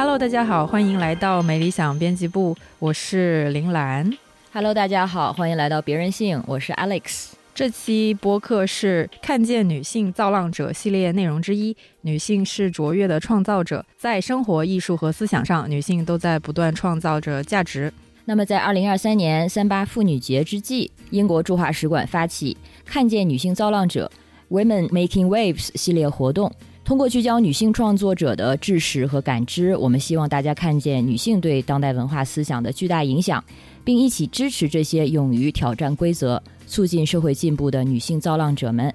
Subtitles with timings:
[0.00, 4.10] Hello，大家好，欢迎来到美理想编辑部，我是林兰。
[4.50, 7.32] Hello，大家好，欢迎来到别人性，我是 Alex。
[7.54, 11.76] 这期播客是《看见女性造浪者》系列内容之一。
[12.00, 17.92] 女性是卓越的创造者，在生活、艺术和思想上，女性都在不断创造着价值。
[18.24, 22.56] 那么，在二零二三年三八妇女节之际，英国驻华使馆发起
[22.86, 24.10] “看见女性造浪者
[24.48, 26.50] ”（Women Making Waves） 系列活动。
[26.90, 33.44] 通过聚焦女性创作者的知识和感知，我们希望大家看见女性对当代文化思想的巨大影响，
[33.84, 38.92] 并一起支持这些勇于挑战规则、促进社会进步的女性造浪者们。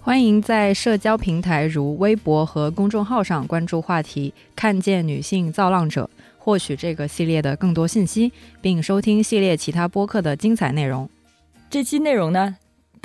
[0.00, 11.08] 欢迎在社交平台如微博和公众号上关注话题“看见女性造浪者”，获取这个系列的更多信息，并收听系列其他播客的精彩内容。
[11.70, 12.56] 这期内容呢？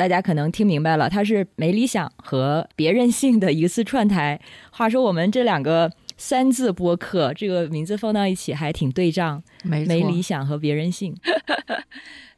[0.01, 4.41] 大家可能听明白了，它是没理想和别任性的一次串台。
[4.71, 11.15] 话说我们这两个三字播客，这个名字放到一起还挺对仗，没没理想和别任性。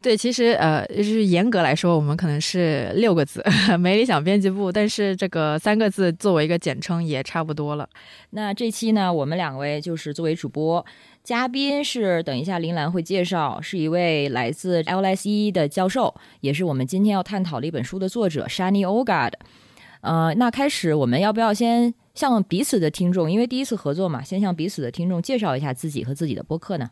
[0.02, 3.41] 对，其实呃，就是严格来说，我们可能是六个字
[3.80, 7.88] “没理想编辑部”，但是这个三个字作为一个简称也差不多了。
[8.31, 10.86] 那这期呢，我们两位就是作为主播，
[11.23, 19.31] 嘉宾是等一下林兰会介绍，是一位来自 LSE 的教授，也是我们今天要探讨的一本书的作者 Shani Ogad。
[20.01, 26.89] 呃，那开始我们要不要先向彼此的听众，因为第一次合作嘛，先向彼此的听众介绍一下自己和自己的播客呢？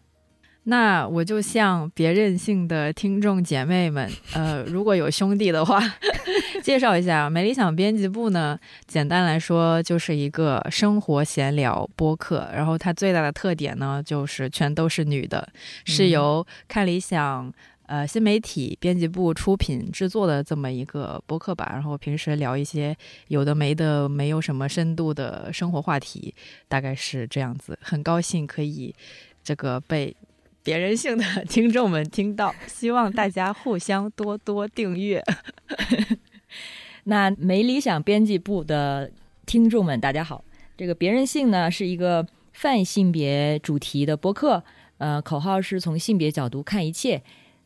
[0.65, 5.81] 那我就向别任性的听众姐妹们，呃，如果有兄弟的话，
[6.61, 8.59] 介绍一下没理想编辑部呢。
[8.85, 12.47] 简单来说，就是一个生活闲聊播客。
[12.53, 15.47] 然后它最大的特点呢，就是全都是女的，
[15.83, 17.51] 是由看理想
[17.87, 21.69] 呃新媒体编辑部出品制作的这么一个播客吧。
[21.73, 22.95] 然后平时聊一些
[23.29, 26.35] 有的没的、没有什么深度的生活话题，
[26.67, 27.75] 大概是这样子。
[27.81, 28.93] 很高兴可以
[29.43, 30.15] 这个被。
[30.63, 35.23] 别人性的 听众们听到， 希望大家互相多多订阅。
[37.05, 39.11] 那没理想编辑部的
[39.45, 40.43] 听众们，大家好。
[40.77, 44.63] 这个别人性呢是一个泛性别主题的播客，
[44.97, 47.21] 呃，口号是从性别角度看一切。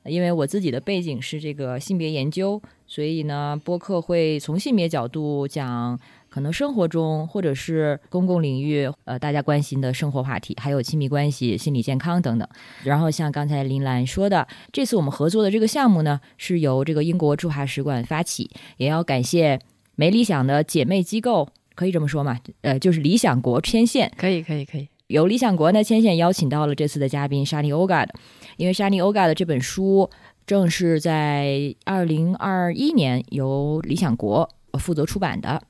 [0.05, 5.99] 因为我自己的背景是这个性别研究，所以呢，播客会从性别角度讲。
[6.35, 12.45] 可能生活中或者是公共领域，呃，大家关心的生活话题，还有亲密关系、心理健康等等。
[12.83, 19.57] 然后像刚才林兰说的，这次我们合作的这个项目呢，是由这个英国驻华使馆发起，也要感谢
[19.95, 22.37] 没理想的姐妹机构，可以这么说嘛？
[22.63, 24.89] 呃，就是理想国牵线，可以，可以，可以。
[25.07, 28.13] 由理想国呢牵线邀请到了这次的嘉宾沙尼欧嘎的，
[28.57, 30.09] 因为沙尼欧嘎的这本书
[30.45, 35.63] 正是在二零二一年由理想国负责出版的。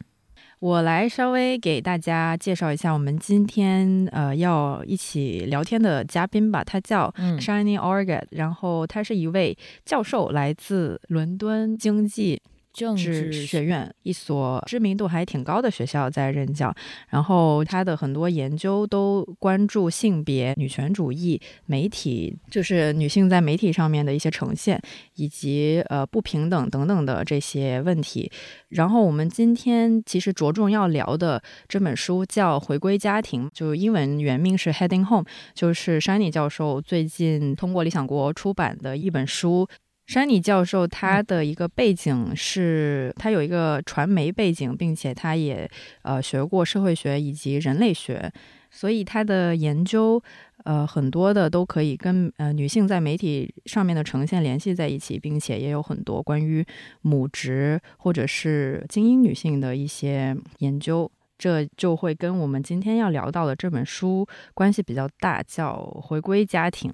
[0.65, 9.55] 我来稍微给大家介绍一下我们今天呃要一起聊天的嘉宾吧，他叫 Shiny Orgat，、嗯、然后他是一位
[9.85, 12.41] 教授，来自伦敦经济
[12.75, 16.75] 政治学院一所知名度还挺高的学校在任教，
[17.09, 24.79] 然后他的很多研究都关注性别、女权主义、媒体，就是女性在媒体上面的一些呈现，
[25.15, 28.29] 以及呃不平等等等的这些问题。
[28.69, 39.65] 然后我们今天其实着重要聊的这本书叫《回归家庭》，就英文原名是《Heading Home》，就是山妮教授最近通过理想国出版的一本书。
[40.05, 45.69] 山妮教授他的一个背景是，他有一个传媒背景，并且他也
[46.03, 48.31] 呃学过社会学以及人类学，
[48.69, 50.21] 所以他的研究
[50.63, 56.63] 呃很多的都可以跟呃女性在媒体上面的呈现联系在一起，并且也有很多关于
[57.01, 66.91] 母职或者是精英女性的一些研究，这就会跟我们今天要聊到的这本书关系比较大，叫《回归家庭》。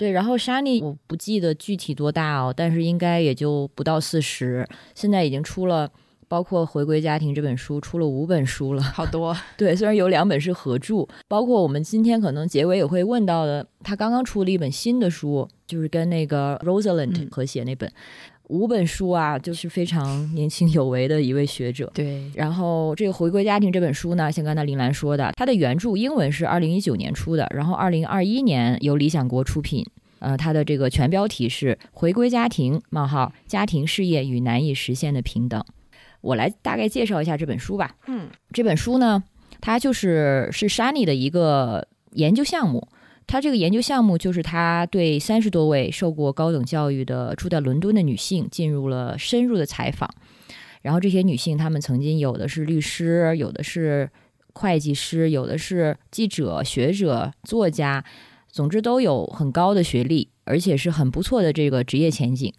[0.00, 4.66] 对，然后莎莉我不记得具体多大哦，但是应该也就不到四十。
[4.94, 5.92] 现在已经出了，
[6.26, 9.36] 包括《回归家庭》这本书，出了五本书了，好多。
[9.58, 17.86] 对，虽然有两本是合著，包括我们今天可能结尾也会问到的，他刚刚出了一本新的书，就是跟那个 Rosalind 合写那本。
[17.86, 17.92] 嗯
[18.50, 21.90] 五本书啊，就是非常年轻有为的一位学者。
[21.94, 29.86] 对，然后这个《回归家庭》这本书呢，像刚才林兰说的，它的原著英文是二零一九年出的，然后二零二一年由理想国出品。
[30.18, 35.58] 呃，它的这个全标题是《回归家庭：冒号家庭事业与难以实现的平等》。
[36.20, 37.94] 我来大概介绍一下这本书吧。
[38.08, 39.22] 嗯，这本书呢，
[39.60, 42.88] 它就是是 Shani 的一个研究项目。
[43.30, 50.10] 他这个研究项目就是他对三十多位受过高等教育的住在伦敦的女性进入了深入的采访，
[50.82, 54.10] 然后这些女性她们曾经有的是律师，有的是
[54.52, 58.04] 会计师，有的是记者、学者、作家，
[58.48, 62.52] 总之都有很高的学历，而且是很不错的这个职业前景，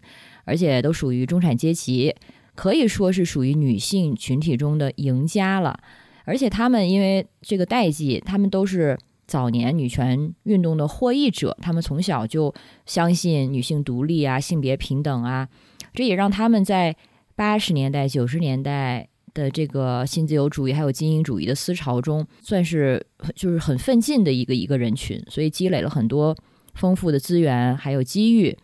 [0.46, 2.14] 而且都属于中产阶级，
[2.54, 5.78] 可以说是属于女性群体中的赢家了。
[6.24, 8.98] 而且她们因为这个代际，她们都是
[9.32, 12.52] 早年女权运动的获益者，他们从小就
[12.84, 15.48] 相信女性独立啊、性别平等啊，
[15.94, 16.94] 这也让他们在
[17.34, 19.08] 八十年代、九十年代。
[19.34, 23.02] 的这个新自由主义还有精英主义的思潮中，算是
[23.34, 26.36] 就是很奋进的一个一个人群，所以积累了很多
[26.74, 28.54] 丰富的资源还有机遇。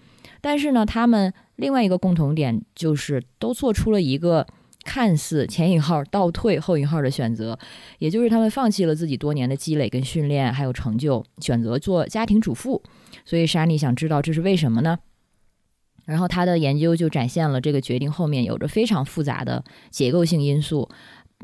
[0.42, 4.46] 但是呢，他们另外一个共同点就是都做出了一个
[4.88, 7.58] 看似前引号倒退后引号的选择，
[7.98, 12.82] 也就是他们放弃了自己多年的积累跟训练还有成就，选择做家庭主妇。
[13.26, 14.98] 所以莎妮想知道这是为什么呢？
[16.06, 20.88] 然后他的研究就展现了这个决定后面有着非常复杂的结构性因素，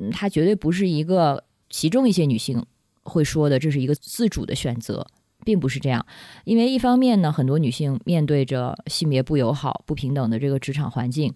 [0.00, 2.64] 嗯，它绝对不是一个其中一些女性
[3.02, 5.06] 会说的这是一个自主的选择，
[5.44, 6.06] 并不是这样。
[6.44, 11.34] 因为一方面呢，很多女性面对着性别不友好、不平等的这个职场环境，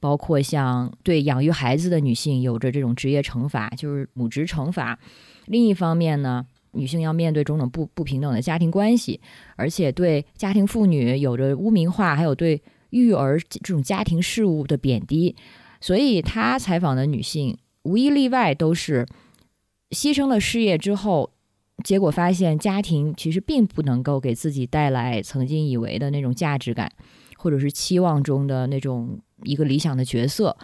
[0.00, 4.96] 包括像对养育孩子的女性有着这种职业惩罚，就是母职惩罚；
[5.46, 9.20] 另一方面呢，女性要面对种种不不平等的家庭关系，
[9.56, 15.34] 而且对家庭妇女有着污名化，还有对育儿这种家庭事务的贬低。
[15.80, 19.06] 所以，他采访的女性无一例外都是
[19.90, 21.30] 牺牲了事业之后，
[21.84, 26.90] 结果发现家庭其实并不能够给自己带来曾经以为的那种价值感，
[27.36, 30.56] 或者是期望中的那种一个理想的角色，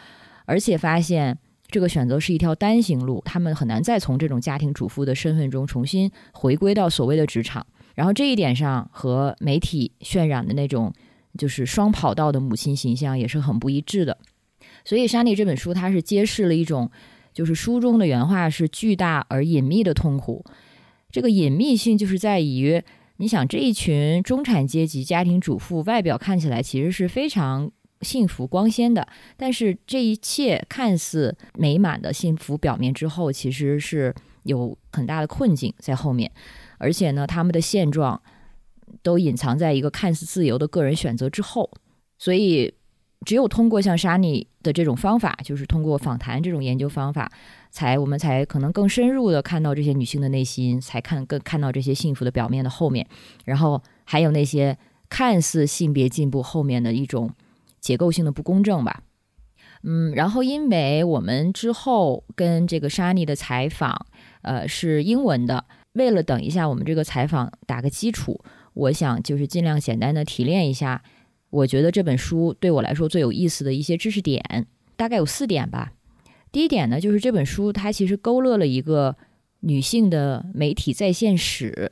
[0.46, 1.38] 而且发现。
[1.66, 7.66] 这个选择是一条单行路，他们很难再从这种家庭主妇的身份中重新回归到所谓的职场。
[7.96, 10.92] 然后这一点上和媒体渲染的那种
[11.36, 14.16] 就是双跑道的母亲形象也是很不一致的。
[14.84, 16.88] 所以，莎莉这本书它是揭示了一种，
[17.32, 20.44] 就是书中的原话是巨大而隐秘的痛苦。
[21.10, 22.80] 这个隐秘性就是在于，
[23.16, 27.72] 你想这一群中产阶级家庭主妇，外表看起来其实是非常。
[28.04, 36.30] 幸福光鲜的，但是这一切看似美满的幸福表面之后，其实是有很大的困境在后面，
[36.78, 38.20] 而且呢，他们的现状
[39.02, 41.70] 都隐藏在一个看似自由的个人选择之后。
[42.18, 42.72] 所以，
[43.24, 47.30] 只有通过像沙尼的这种方法，就是通过访谈这种研究方法，
[47.70, 53.06] 才我们才可能更深入的看到这些女性的内心，才看更看到这些幸福的表面的后面，
[53.44, 54.78] 然后还有那些
[55.08, 57.30] 看似性别进步后面的一种。
[57.84, 59.02] 结构性的不公正吧，
[59.82, 64.06] 嗯，然后因为我们之后跟这个莎妮的采访，
[64.40, 68.42] 呃，是英文的，为了等一下我们这个采访打个基础，
[68.72, 71.02] 我想就是尽量简单的提炼一下，
[71.50, 74.66] 我觉得这本书对我来说最有意思的一些知识点，
[74.96, 75.92] 大概有四点吧。
[76.50, 79.14] 第一点呢，就是这本书它其实勾勒了一个
[79.60, 81.90] 女性的媒体在线史。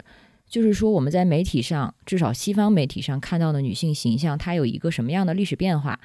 [0.52, 5.99] 就是说，我们在媒体上，至少西方媒体上看到的女性形象，它有一个什么样的历史变化？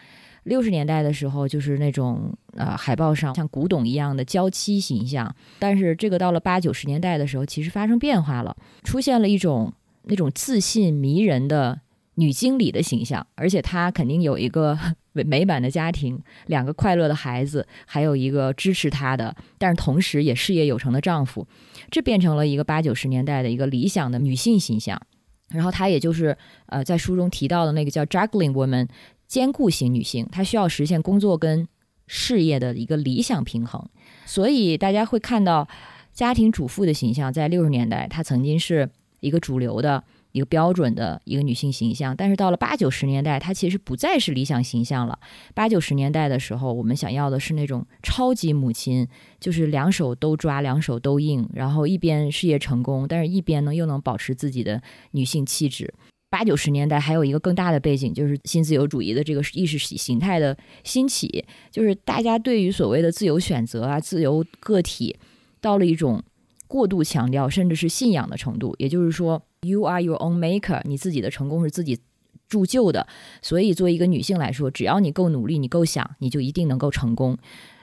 [0.43, 8.55] 六十年代的时候，就是那种呃海报上像古董一样的娇妻形象，但是这个到了八九十年代的时候，其实发生变化了，
[8.85, 9.73] 出现了一种
[10.03, 11.81] 那种自信迷人的。
[12.19, 14.75] 女经理的形象，而且她肯定有一个
[15.13, 21.47] 美满的家庭，两个快乐的孩子，还有一个支持她的，但是同时也事业有成的丈夫，
[21.89, 25.01] 这变成了一个八九十年代的一个理想的女性形象。
[25.49, 28.87] 然后她也就是呃，在书中提到的那个叫 juggling woman，
[29.27, 31.67] 兼顾型女性，她需要实现工作跟
[32.05, 33.83] 事业的一个理想平衡。
[34.25, 35.67] 所以大家会看到
[36.13, 38.89] 家庭主妇的形象，在六十年代，她曾经是
[39.19, 40.03] 一个主流的。
[40.31, 45.17] 一个标准的一个女性形象，但是到了八九十年代，她其实不再是理想形象了。
[45.55, 49.07] 八九十年代的时候，我们想要的是那种超级母亲，
[49.39, 54.81] 就是两手都抓，两手都硬，然后一边事业成功，但是一边呢又能保持自己的
[55.11, 55.93] 女性气质。
[56.29, 65.15] 八九十年代还有一个更大的背景，就是新自由主义的这个意识形态的兴起，就是大家对于所谓的自由选择啊、自由个体，
[65.61, 66.21] 到了一种
[66.67, 68.75] 过度强调，甚至是信仰的程度。
[68.77, 69.41] 也就是说。
[69.61, 71.99] You are your own maker，你自己的成功是自己
[72.47, 73.07] 铸就的。
[73.41, 77.35] 所以，作为一个女性来说，只要你够努力，你够想，你就一定能够成功。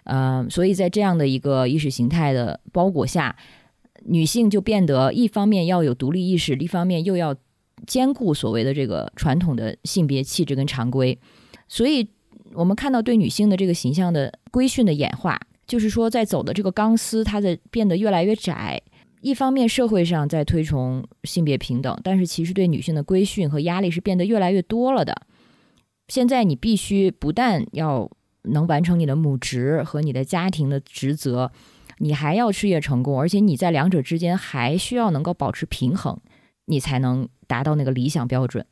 [0.04, 3.36] 呃，所以在这样的一个意识形态的包裹下，
[4.04, 7.34] 女性就变得一方面要有独立意识，一方面又要
[7.88, 11.18] 兼顾所谓的这个传统的性别气质跟常规。
[11.66, 12.08] 所以，
[12.52, 18.80] 我们看到对女性的这个形象的规训的演化，就是说，在走的这个钢丝，它在变得越来越窄。
[19.21, 25.23] 一方面，社会上在推崇性别平等，但是其实对女性的规训和压力是变得越来越多了的。
[26.09, 28.11] 现在你必须不但要
[28.42, 31.50] 能完成你的母职和你的家庭的职责，
[31.99, 36.21] 你还要事业成功，而且你在两者之间还需要能够保持平衡，
[36.66, 38.66] 你才能达到那个理想标准。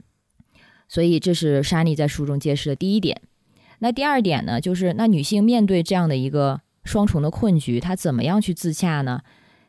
[0.87, 3.23] 所以这是莎妮在书中揭示的第一点。
[3.79, 9.23] 那第二点呢，就是那女性面对这样的一个双重的困局，她怎么样去自洽呢？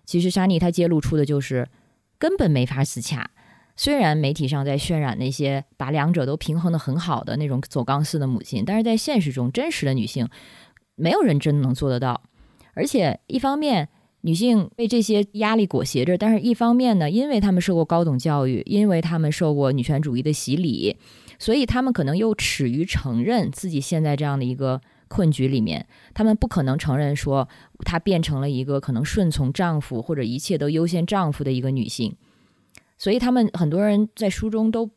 [0.05, 1.67] 其实莎妮她揭露出的就是
[2.17, 3.31] 根本没法自洽。
[3.75, 10.29] 虽然媒体上在渲染那些把两者都平衡的很好的那种走钢丝的母亲，但是在现实中，真实的女性
[10.95, 12.21] 没有人真的能做得到。
[12.75, 13.89] 而且一方面，
[14.21, 20.95] 女性被这些压力裹挟着；但是一方面呢，因为她们受过高等教育，因为她们受过女权主义的洗礼，
[21.39, 24.79] 所以她们可能又耻于承认自己现在这样的一个
[25.13, 25.85] 困局里面。
[26.13, 27.47] 他们不可能承认说，
[27.85, 32.15] 她变成了一个可能顺从丈夫或者一切都优先丈夫的一个女性。
[32.97, 34.89] 所以，他们很多人在书中都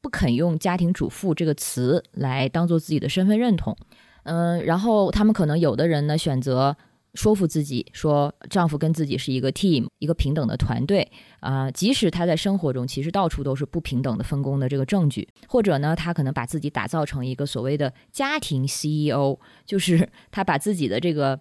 [0.00, 3.76] 不肯用“家庭主妇”这个词来当做自己的身份认同。
[4.24, 6.76] 嗯，然后他们可能有的人呢选择
[7.18, 11.10] 说服自己说，丈夫跟自己是一个 team，一个平等的团队
[11.40, 11.68] 啊。
[11.68, 21.40] 即使他在生活中其实到处都是不平等的分工的这个证据，或者呢，他可能把自己打造成一个所谓的家庭 CEO，就是 他把自己的这个。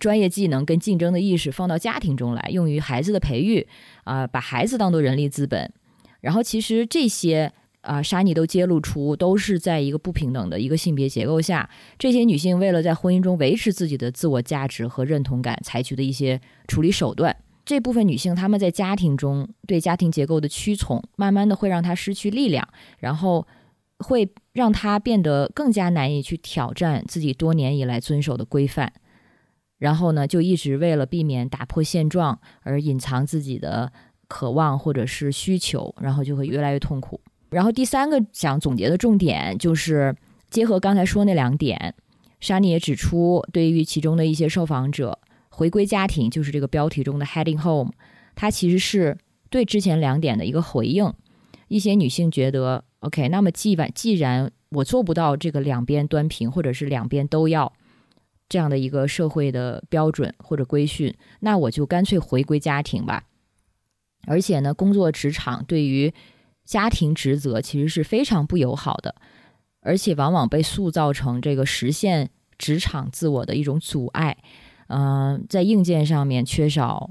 [0.00, 3.66] 专业技能跟竞争的意识放到家庭中来，用于孩子的培育
[4.04, 5.72] 啊，把孩子当做人力资本。
[6.20, 11.68] 然后其实这些啊，莎妮都揭露出，都是在一个不平等的一个性别结构下，
[11.98, 17.34] 这些女性为了在婚姻中维持自己的自我价值和认同感，采取的一些处理手段。
[17.64, 22.66] 这部分女性她们在家庭中对家庭结构的屈从，慢慢的会让她失去力量，
[22.98, 23.46] 然后
[23.98, 28.92] 会让她变得更加难以去挑战自己多年以来遵守的规范。
[29.78, 33.92] 然后呢，就一直为了避免打破现状而隐藏自己的
[34.26, 37.20] 渴望或者是需求，然后就会越来越痛苦。
[37.50, 40.14] 然后第三个想总结的重点就是
[40.50, 41.94] 结合刚才说那两点，
[42.40, 47.92] 莎妮也指出，对于其中的一些受访者，回归家庭就是这个标题中的 heading home，
[48.34, 49.16] 它其实是
[49.50, 51.12] 对之前两点的一个回应。
[51.68, 57.72] 一些女性觉得，OK，那么既完既然我做不到这个两边端平，或者是两边都要。
[58.50, 63.24] 这样的一个社会的标准或者规训，那我就干脆回归家庭吧。
[64.26, 66.10] 而且呢，工作职场对于
[66.68, 69.14] 家庭职责其实是非常不友好的，
[69.80, 74.36] 而且往往被塑造成这个实现职场自我的一种阻碍。
[74.88, 77.10] 嗯，在硬件上面缺少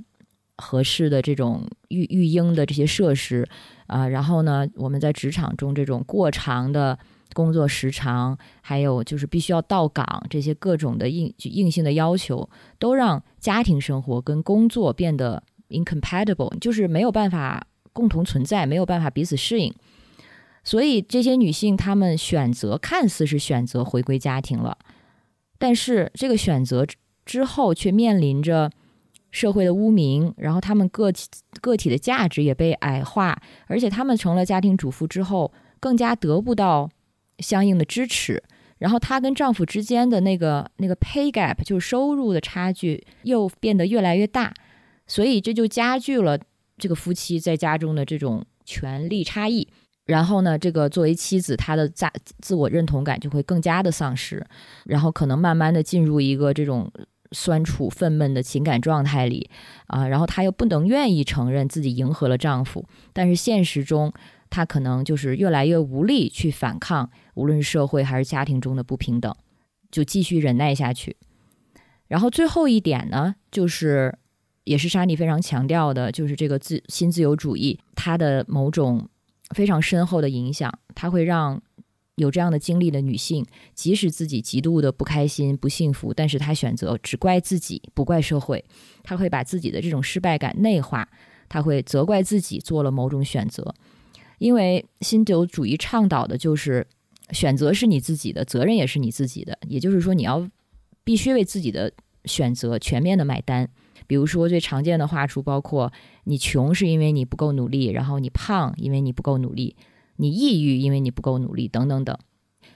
[0.58, 3.50] 合适的这种育育婴的这些设施
[3.88, 7.00] 啊，然后呢，我们在职场中这种过长的。
[7.34, 12.50] 工作时长，还有就是必须要到岗，这些各种的硬硬性的要求，
[12.80, 19.74] 都让家庭生活跟工作变得 incompatible，就是没有办法共同存在，没有办法彼此适应。
[20.63, 24.77] 所以这些女性，她们选择看似是选择回归家庭了，
[25.58, 26.86] 但是这个选择
[27.25, 28.70] 之后，却面临着
[29.32, 31.27] 社会的污名，然后她们个体
[31.60, 36.89] 个体的价值也被矮化，而且她们成了家庭主妇之后，更加得不到。
[37.39, 38.42] 相应的支持，
[38.80, 44.51] 然后她跟丈夫之间的那个那个 pay gap，就是收入的差距又变得越来越大，
[45.06, 46.39] 所以这就加剧了
[46.77, 49.67] 这个夫妻在家中的这种权力差异。
[50.05, 52.05] 然后呢，这个作为妻子，她的自
[52.39, 54.41] 自我认同感就会更加的丧失，
[54.86, 56.89] 然后可能慢慢的进入一个这种
[57.34, 59.50] 酸楚愤懑的情感状态里
[59.88, 60.07] 啊。
[60.07, 64.13] 然后她又不能愿意承认自己迎合了丈夫，但是现实中
[64.50, 67.10] 她可能就是越来越无力去反抗。
[67.34, 69.36] 无论是社会还是家庭中的不平等，
[69.91, 71.17] 就继续忍耐下去。
[72.07, 74.17] 然后最后一点呢，就是
[74.68, 79.08] 也是莎妮非常强调的，就是这个自新自由主义它的某种
[79.56, 81.62] 非常深厚的影响，它会让
[82.16, 88.64] 有这样的经历的女性，即使自己极度的不开心、不幸福，但是她选择只怪自己，不怪社会。
[89.04, 91.08] 她会把自己的这种失败感内化，
[91.48, 93.74] 她会责怪自己做了某种选择，
[94.38, 96.86] 因为新自由主义倡导的就是。
[97.34, 99.60] 选择是你自己的，责任也是你自己的。
[99.68, 100.50] 也就是说，你要
[101.04, 101.92] 必须为自己的
[102.24, 103.70] 选择全面的买单。
[104.08, 105.92] 比如说，最常见的话术包括：
[106.24, 109.76] 你穷是因为你不够努力，然后你胖因为你不够努力，
[110.16, 112.18] 你抑郁因为你不够努力，等等等。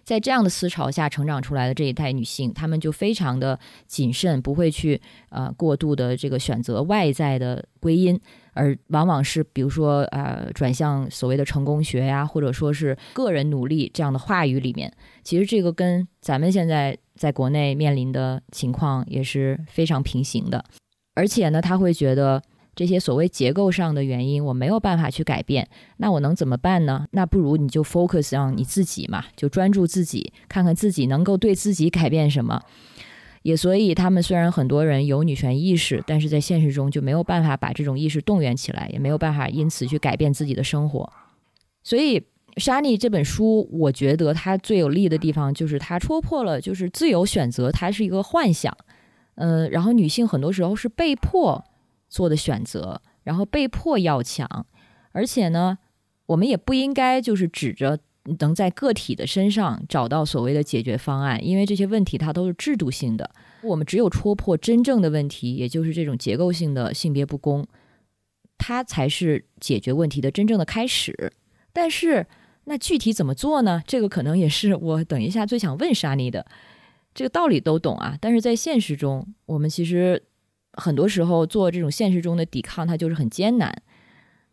[0.03, 3.57] 在这样的思潮下成长出来的这一代女性，她们就非常的
[3.87, 8.19] 谨慎，不会去呃过度的这个选择外在的归因。
[8.53, 14.91] 而往往是，比如说，呃，转向所谓的成功学呀，或者说是个人努力这样的话语里面，
[15.23, 20.65] 其实这个跟咱们现在在国内面临的情况也是非常平行的。
[21.21, 22.41] 而且呢，他会觉得
[22.73, 27.05] 这些所谓结构上的原因我没有办法去改变，那我能怎么办呢？
[27.11, 32.59] 那不如你就 focus 上你自己嘛，就专注自己，看看自己能够对自己改变什么。
[33.43, 41.13] 也所以他们虽然很多人有女权意识，但是在现实中就没有办法把这种意识动员起来，也没有办法因此去改变自己的生活。
[41.83, 42.23] 所以。
[42.57, 48.75] 莎妮这本书，我觉得它最有利的地方就是它戳破了，就是自由选择它是一个幻想，
[49.35, 51.63] 呃，然后女性很多时候是被迫
[52.09, 54.65] 做的选择，然后被迫要强，
[55.11, 55.77] 而且呢，
[56.27, 57.99] 我们也不应该就是指着
[58.39, 63.29] 能在个体的身上找到所谓的解决方案，因为这些问题它都是制度性的，
[63.63, 67.65] 我们只有戳破真正的问题，也就是这种结构性的性别不公，
[68.57, 71.33] 它才是解决问题的真正的开始，
[71.73, 72.27] 但是。
[72.65, 73.81] 那具体怎么做呢？
[73.87, 76.45] 这个可能也是我等一下最想问莎妮的。
[77.13, 80.21] 这个道理都懂啊，但是在现实中，我们其实
[80.73, 83.75] 很多时候做这种现实中的抵抗，它就是很艰难。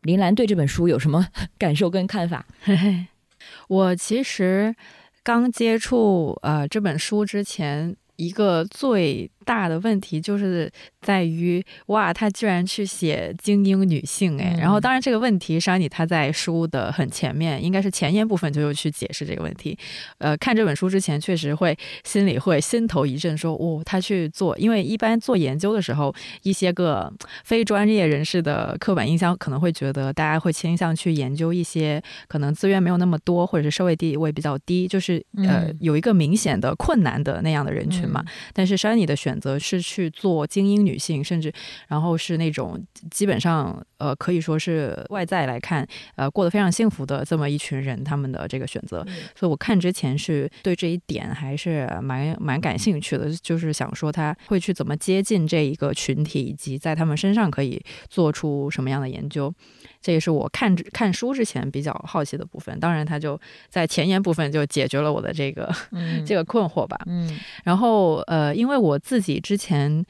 [0.03, 1.27] 林兰对这本书有什么
[1.59, 2.47] 感受跟看法？
[3.69, 4.75] 我其实
[5.23, 10.71] 刚接触啊这本书之前，一个最大的问题就是。
[11.01, 19.79] 在于哇，他居然去写精英女性哎，然后当然这个问题，莎妮她在书的很前面，应该是前言部分就又去解释这个问题。
[20.19, 21.75] 呃，看这本书之前，确实会
[22.05, 27.11] 心里会心头一震，说哦，他去做，因为一般做研究的时候，一些个
[27.45, 38.23] 非专业人士的刻板印象可能会觉得，大家会倾向去研究一些可能资源没有那么多，或者是社会地位比较低，就是呃有一个明显的困难的那样的人群嘛。
[38.53, 40.79] 但是莎妮的选择是去做精英。
[40.79, 41.53] 女性，甚至
[41.89, 49.05] 然后是那种基本上呃可以说是外在来看呃过得非常幸福的这么一群人，他们的这个选择，
[49.35, 59.53] 所以我看之前是对这一点还是蛮蛮感兴趣的，就是想说他会去怎么接近这一个群体，以及在他们身上可以做出什么样的研究。
[60.01, 62.79] 这也是我看看书之前比较好奇的部分。
[62.81, 65.73] 当然，他就在前言部分就解决了我的这个
[66.27, 66.99] 这个困惑吧。
[67.07, 70.05] 嗯，然后呃，因为我自己之前。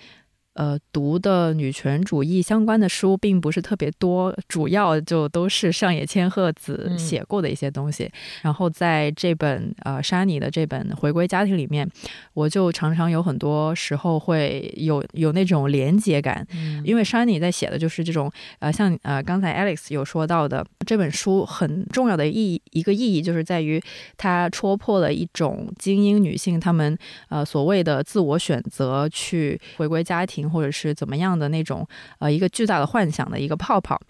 [0.59, 8.11] 呃，读的女权主义相关的书并不是特别多，主要就都是上野千鹤子写过的一些东西。
[8.43, 11.89] 然后在这本呃沙尼的这本《回归家庭》里面，
[12.35, 16.45] 我就常常有很多时候会有有那种连接感，
[16.83, 23.81] 因为沙尼在写的就是这种呃，像呃刚才 Alex 有说到的，这本书很重要的意义一个意义就是在于
[24.17, 30.48] 它戳破了一种精英女性她们呃所谓的自我选择去回归家庭。
[30.49, 31.87] 或者是怎么样的那种
[32.19, 34.01] 呃一个巨大的幻想的一个泡泡，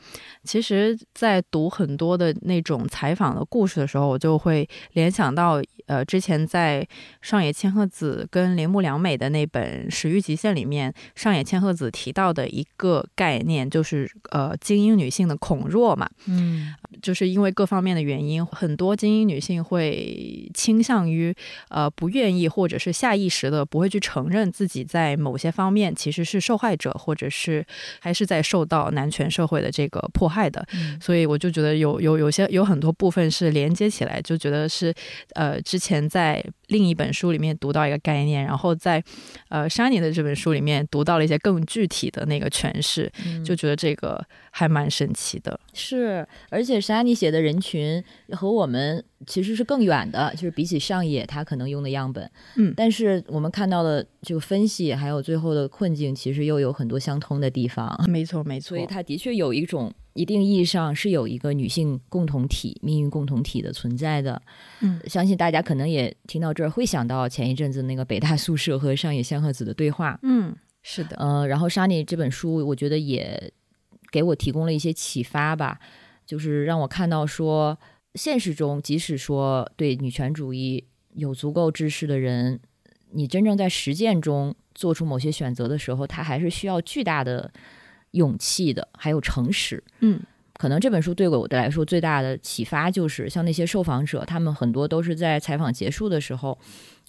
[0.44, 6.86] 其实，在读很多的那种采访的故事的时候，我就会联想到呃之前在
[7.20, 16.72] 上野千鹤子跟铃木良美的那本《始于极限》里面，上野千鹤子提到的一个概念，就是呃精英女性的恐弱嘛，嗯，
[17.02, 21.34] 就是因为各方面的原因，很多精英女性会倾向于
[21.68, 26.28] 呃不愿意或者是下意识的不会去承认自己在某些方面其实。
[26.28, 27.64] 是受害者，或者是
[28.00, 30.62] 还是在受到男权社会的这个迫害的，
[31.00, 34.92] 所以我就觉得有有有些有很多部分是连接起来，就觉得是
[35.32, 39.02] 呃之之前在另一本书里面读到一个概念，然后在
[39.48, 43.10] 呃沙尼的这本书里面读到了一些更具体的那个诠释，
[43.44, 45.58] 就觉得这个还蛮神奇的。
[45.74, 49.04] 是，而且沙尼写的人群和我们。
[49.26, 58.00] 其实是更远的，就是比起上野，他可能用的样本，嗯，但是我们看到的这个分析，还有最后的困境，其实又有很多相通的地方。
[58.06, 58.68] 没错，没错。
[58.68, 64.40] 所以它的确有一种一定意义上是有一个女性共同体、命运共同体的存在的。
[64.82, 70.18] 嗯，相信大家可能也听到这儿会想到前一阵子那个北大宿舍和上野千鹤子的对话。
[70.24, 71.16] 嗯，是的。
[71.16, 73.52] 呃，然后沙尼这本书，我觉得也
[74.10, 75.78] 给我提供了一些启发吧，
[76.26, 77.78] 就是让我看到说。
[78.14, 82.58] 现实中，即使说对女权主义有足够知识的人，
[83.12, 87.52] 你真正在实践中做出某些选择的时候，他还是需要巨大的
[88.12, 89.84] 勇气的，还有诚实。
[90.00, 90.20] 嗯，
[90.58, 96.58] 可能这本书对我的来说最大的启发就是，像那些受访者，他们很多都是在采访结束的时候，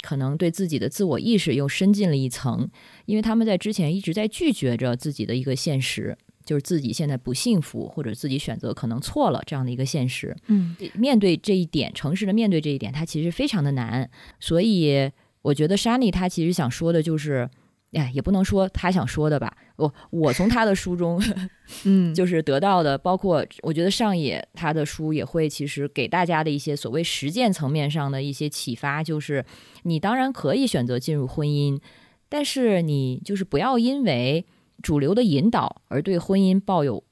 [0.02, 2.70] 可能对自己的自我意识又深进了一层，
[3.06, 6.18] 因为他们在之前一直在拒绝着自己的一个现实。
[6.46, 10.36] 就是自己现在不幸福，或者自己选择可能错了这样的一个现实。
[10.48, 14.10] 嗯，面对这一点，诚实的面对这一点，它其实非常的难。
[14.40, 15.12] 所以
[15.44, 17.48] 我觉得莎妮她其实想说的就是，
[17.94, 19.56] 哎，也不能说他想说的吧。
[19.78, 21.22] 我我从他的书中，
[21.86, 29.46] 嗯，就是得到的，包括我觉得上野他的书也会其实给大家的一些所谓实践层面上的一些启发，就是
[29.84, 31.80] 你当然可以选择进入婚姻，
[32.28, 34.46] 但是你就是不要因为。
[34.82, 37.04] 主流的引导，而对婚姻抱有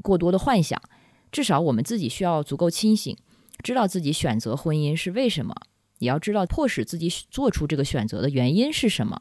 [0.00, 0.80] 过多的幻想，
[1.30, 3.14] 至少我们自己需要足够清醒，
[3.62, 5.54] 知道自己选择婚姻是为什么，
[5.98, 9.20] 也要知道迫使自己做出这个选择的原因是什么。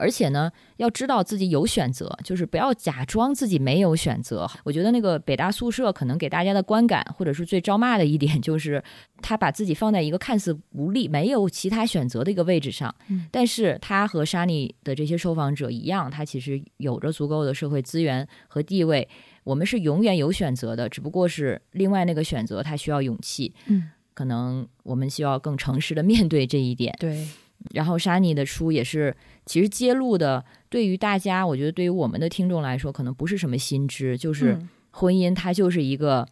[0.00, 4.48] 而且呢，要知道自己有选择，就是不要假装自己没有选择。
[4.64, 8.82] 我觉得那个北大宿舍可能给大家的观感，或者是最招骂的一点，就是
[9.20, 12.94] 他把自己放在一个看似无力、没有其他选择的一个位置上。
[13.08, 19.06] 嗯但是他和沙尼的这些受访者一样，他其实有着足够的社会资源和地位。
[19.44, 23.52] 我们是永远有选择的，只不过是另外那个选择，它需要勇气。
[23.66, 26.94] 嗯，可能我们需要更诚实的面对这一点。
[27.00, 27.26] 对，
[27.74, 36.26] 然后莎妮的书也是，其实揭露的对于大家，我觉得对于我们的听众来说，可能不是什么新知，就是嗯婚姻它就是一个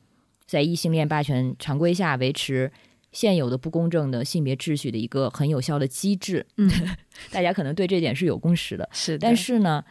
[0.46, 2.72] 在异性恋霸权常规下维持
[3.12, 6.44] 现有的不公正的性别秩序的一个很有效的机制。
[6.56, 6.68] 嗯，
[7.30, 9.84] 大家可能对这点是有共识的，是的，但是呢，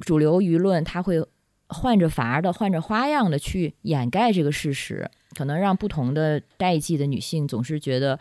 [0.00, 1.24] 主流舆论它会
[1.68, 8.18] 换着法儿的、换着花样的去掩盖这个事实，可能让不同的代际的女性总是觉得。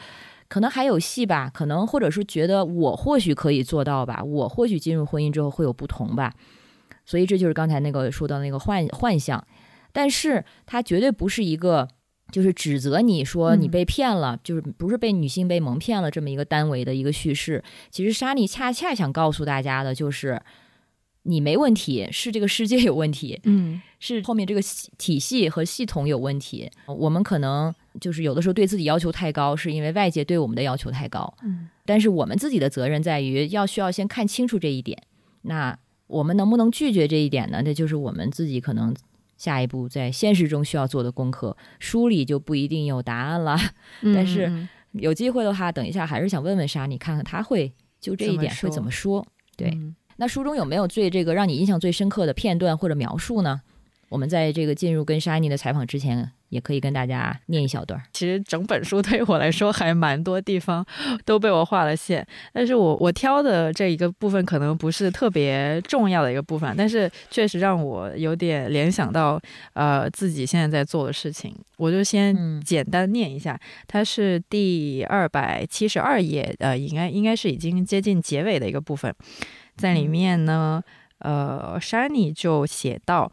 [0.53, 6.31] 可能还有戏吧，可能或者是觉得我或许可以做到吧，我或许进入婚姻之后会有不同吧，
[7.07, 9.43] 所以这就是刚才那个说到那个幻幻想，
[9.91, 11.87] 但是它绝对不是一个
[12.31, 17.63] 就是指责你说你嗯被骗了，就是不是被女性被蒙骗了这么一个单维的一个叙事。
[17.89, 20.39] 其实沙尼恰恰想告诉大家的就是，
[21.23, 26.69] 你没问题，是这个世界有问题，嗯是后面这个系体系和系统有问题。
[26.85, 31.33] 我们可能就是有的时候对自己要求太高，是因为外界对我们的要求太高。
[31.43, 35.01] 嗯但是我们自己的责任在于要需要先看清楚这一点。
[35.41, 37.61] 那我们能不能拒绝这一点呢？
[37.61, 38.95] 这就是我们自己可能
[39.37, 41.55] 下一步在现实中需要做的功课。
[41.79, 43.57] 书里就不一定有答案了。
[44.01, 49.25] 嗯，但是嗯有机会的话，等一下还是想问问莎，你看看他会就这一点会怎么说？
[49.57, 53.61] 对嗯那书中有没有最这个让你印象最深刻的片段或者描述呢？
[54.09, 57.99] 我们在这个进入跟莎妮的采访之前，也可以跟大家念一小段。
[58.13, 60.85] 其实整本书对于我来说还蛮多地方
[61.25, 62.23] 都被我画了线，
[62.53, 69.41] 但是我我挑的这一个部分可能不是特别重要的一个部分，但是确实让我有点联想到
[69.73, 79.11] 呃自己现在在做的事情，我就先嗯简单念一下，它是第二百七十二页，呃，应该应该是已经接近结尾的一个部分，
[79.75, 80.81] 在里面呢，
[81.19, 83.31] 呃，山妮就写到。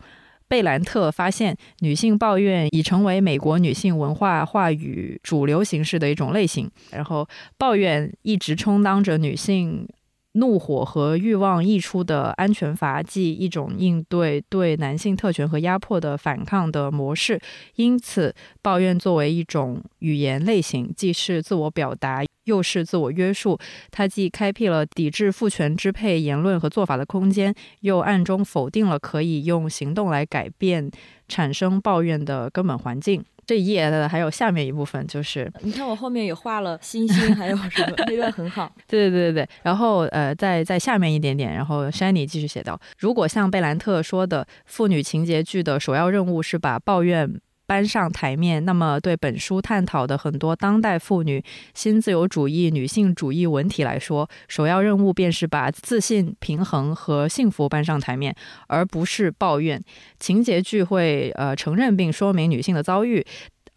[0.49, 6.69] 贝兰特发现，女性抱怨已成为美国女性文化话语主流形式的一种类型。
[6.91, 7.25] 然后，
[7.57, 9.89] 抱怨一直充当着女性
[10.35, 17.41] 怒火和欲望溢出的安全阀，即一种应对对男性特权和压迫的反抗的模式。
[17.75, 23.59] 因此，抱怨作为一种语言类型，既是自我表达，又是自我约束。
[23.91, 30.89] 它既开辟了抵制父权支配言论和做法的空间，又暗中否定了可以用行动来改变
[31.27, 33.25] 产生抱怨的根本环境。
[33.51, 37.97] 这一页的还有下面一部分，就是你看我后面也画了星星，还有什么？
[38.07, 38.73] 那段很好。
[38.87, 47.41] 对对对对，然后呃，在在下面一点点，然后山妮继续写道：如果像贝兰特说的，妇女情节剧的首要任务是把抱怨。
[47.71, 51.41] 搬上台面，那么对本书探讨的很多当代妇女、
[51.73, 58.35] 新自由主义、女性主义文体来说，首要任务便是把自信、平衡和幸福搬上台面，
[58.67, 59.81] 而不是抱怨。
[60.19, 63.25] 情节剧会呃承认并说明女性的遭遇，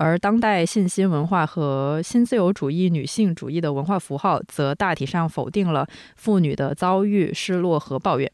[0.03, 5.87] 而当代信息文化和新自由主义女性主义的文化符号，则大体上否定了
[6.17, 8.29] 妇女的遭遇、失落和抱怨。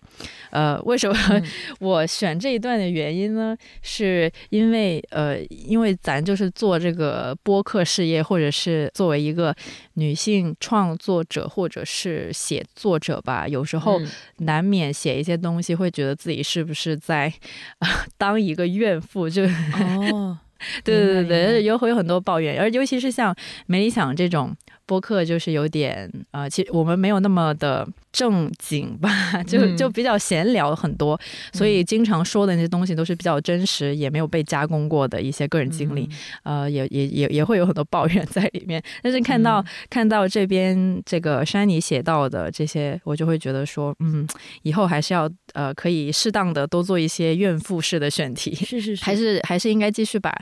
[0.49, 1.43] 呃，为什么嗯
[1.79, 3.55] 我选这一段的原因呢？
[3.84, 9.55] 是因为呃，因为咱就是做这个播客事业，或者是作为一个
[9.93, 17.32] 女性创作者或者是写作者吧，有时候嗯难免写一些东西，会觉得自己是不是在、
[17.77, 20.39] 呃、当一个怨妇，就哦，
[20.83, 29.09] 对对对有会有很多抱怨，而尤其是像没理想这种播客，就是有点呃，其实我们没有那么的正经吧，
[29.47, 29.77] 就嗯。
[29.77, 31.19] 就比较闲聊很多，
[31.53, 36.09] 所以经常说的那些东西都是比较真实，也没有被加工过的一些个人经历，
[36.43, 38.81] 呃，也也也也会有很多抱怨在里面。
[39.01, 39.65] 但是看到、嗯。
[39.89, 44.27] 看到这边这个山妮写到的这些，我就会觉得说，嗯，
[44.63, 48.53] 以后还是要呃，可以适当的多做一些怨妇式的选题。
[48.65, 50.35] 是是是，还是还是应该继续把，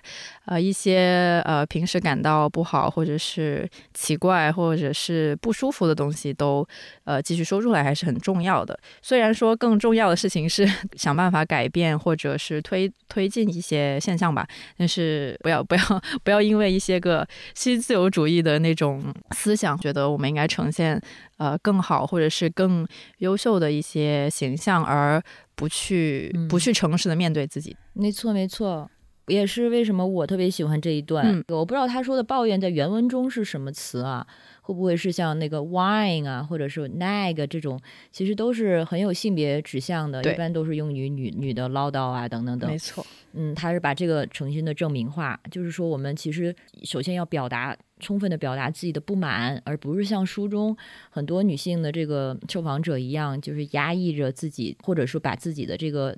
[0.45, 6.65] 呃一些呃平时感到不好或者是奇怪或者是不舒服的东西都
[7.03, 8.78] 呃继续说出来，还是很重要的。
[9.02, 15.82] 虽然说更重要的事情是 想办法改变或者是推推进一些现象吧，但是不要不要
[16.24, 21.02] 不要因为一些个新自由主义的那种思想，觉得我们应该呈现
[21.38, 22.88] 呃更好或者是更
[23.20, 25.22] 优秀的一些形象，而
[25.56, 27.76] 不去嗯不去诚实的面对自己。
[27.93, 28.89] 没错没错。
[29.28, 31.26] 也是为什么我特别喜欢这一段。
[31.28, 34.26] 嗯我不知道他说的抱怨在原文中是什么词啊，
[34.67, 37.80] 会不会是像那个 wine 啊，或者是 nag 这种，
[38.12, 42.69] 其实都是很有性别指向的，一般都是用于女女的唠叨啊等等等。
[42.69, 46.53] 没错，嗯，他是把这个重新的证明化，就是说我们其实
[46.84, 50.75] 首先要表达充分的表达自己的不满，而不是像书中
[51.10, 56.13] 很多女性的这个受访者一样，就是压抑着自己，或者说把自己的这个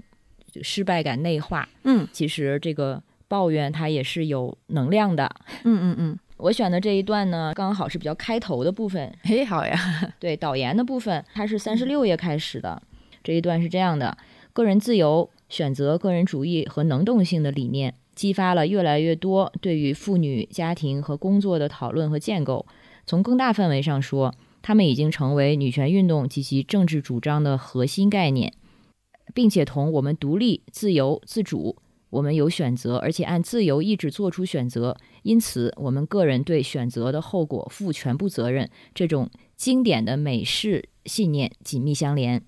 [0.64, 1.70] 失败感内化。
[1.84, 5.30] 嗯，其实这个抱怨它也是有能量的。
[5.66, 6.20] 嗯嗯嗯。
[6.40, 9.14] 我选的这一段呢，刚好是比较开头的部分。
[9.24, 9.78] 嘿，好呀。
[10.20, 12.82] 对，导言的部分，它是三十六页开始的。
[13.22, 14.18] 这一段是这样的：
[14.54, 22.66] 个人自由、选择、个人主义和能动性的理念，激发了越来越多对于妇女、家庭和工作的讨论和建构。
[23.06, 28.54] 从更大范围上说，他们已经成为女权运动及其政治主张的核心概念，
[29.34, 31.76] 并且同我们独立、自由、自主。
[32.10, 38.70] 我们有选择，而且按自由意志做出选择，因此我们个人对选择的后果负全部责任。
[38.96, 42.44] 这种经典的美式信念紧密相连。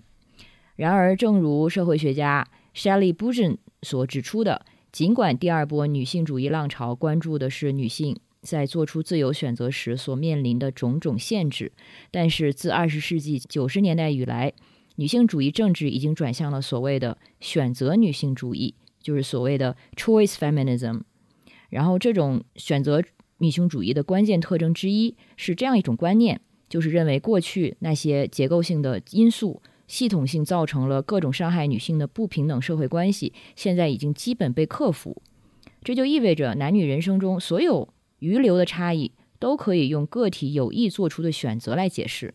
[0.78, 11.72] 然而，正如社会学家 Shelley b u j e n 所指出的，尽管第二波女性主义浪潮关注的是女性在做出自由选择时所面临的种种限制，
[12.10, 14.52] 但是自二十世纪九十年代以来，
[14.96, 18.74] 女性主义政治已经转向了所谓的选择女性主义。
[19.02, 21.02] 就是所谓的 choice feminism，
[21.70, 23.02] 然后这种选择
[23.40, 35.22] 女性主义的关键特征之一是这样一种观念，就是认为过去那些结构性的因素系统性造成了各种伤害女性的不平等社会关系，现在已经基本被克服。
[35.84, 42.34] 这就意味着男女人生中所有余留的差异都可以用个体有意做出的选择来解释。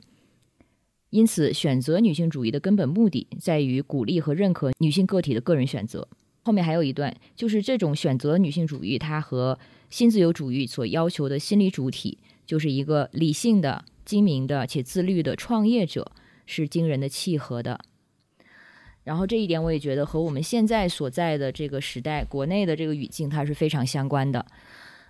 [1.11, 6.09] 因此，选择女性主义的根本目的在于鼓励和认可女性个体的个人选择。
[6.47, 9.59] 后面还有一段，就是这种选择女性主义，它和
[9.91, 16.13] 新自由主义所要求的心理主体，就是一个理性的、精明的且自律的创业者，
[16.47, 17.81] 是惊人的契合的。
[19.03, 24.47] 然后这一点，我也觉得和我们现在所在的这个时代、国内的这个语境，它是非常相关的。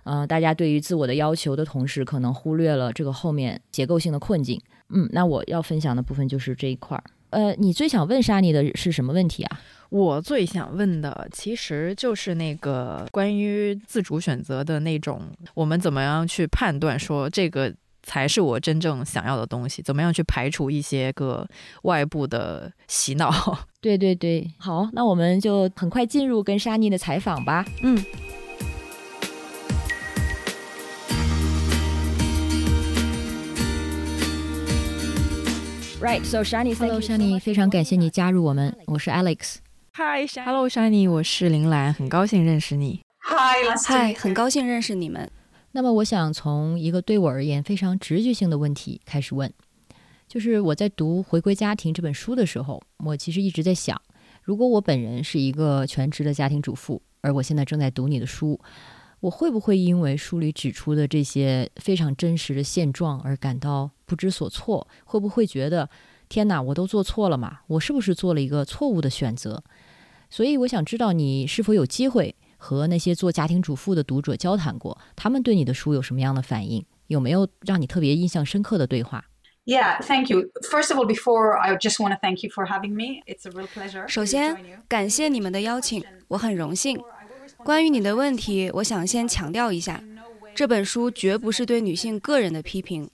[0.05, 4.59] 呃，大家对于自我的要求的同时，可能忽略了这个后面结构性的困境。
[4.89, 7.03] 嗯，那我要分享的部分就是这一块儿。
[7.29, 9.59] 呃，你最想问莎妮的是什么问题啊？
[9.89, 15.21] 我最想问的其实就是那个关于自主选择的那种，
[15.53, 19.81] 我们怎么样去判断说这个才是我真正想要的东西？
[19.81, 21.47] 怎么样去排除一些个
[21.83, 23.31] 外部的洗脑？
[23.79, 27.65] 对对对，好，那我们就很快进入跟莎妮的采访吧。
[27.81, 28.03] 嗯。
[35.99, 39.55] Right, so Shani, hello Shani，非常感谢你加入我们，我是 Alex。
[39.93, 43.01] Hi，Hello Shani，我是林兰，很高兴认识你。
[43.21, 45.27] Hi，Hi，很高兴认识你们。
[45.71, 49.51] 那么我想从一个对我而言非常直觉性的问题开始问，
[50.27, 53.99] 就是我在读《回归家庭》这本书的时候，我其实一直在想，
[54.43, 58.59] 如果我本人是一个全职的家庭主妇，而我现在正在读你的书。
[59.19, 64.87] 我会不会因为书里指出的这些非常真实的现状而感到不知所措？
[65.05, 65.87] 会不会觉得
[66.27, 67.59] 天哪，我都做错了嘛？
[67.67, 69.61] 我是不是做了一个错误的选择？
[70.29, 76.83] 所以我想知道你是否有机会和那些做家庭主妇的读者交谈过，他们对你的书有什么样的反应？
[77.07, 79.23] 有没有让你特别印象深刻的对话
[79.65, 80.49] ？Yeah, thank you.
[80.69, 83.21] First of all, before I just want to thank you for having me.
[83.25, 84.07] It's a real pleasure.
[84.07, 86.99] 首先，感谢你们的邀请，我很荣幸。
[87.63, 90.03] 关于你的问题，我想先强调一下，
[90.53, 93.09] 这本书绝不是对女性个人的批评。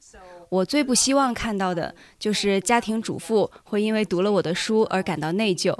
[0.54, 5.76] 我最不希望看到的就是家庭主妇会因为读了我的书而感到内疚。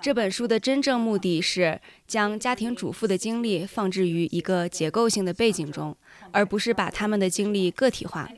[0.00, 5.96] 这本书的真正目的是将家庭主妇的经历放置于一个结构性的背景中，
[6.32, 8.28] 而不是把他们的经历个体化。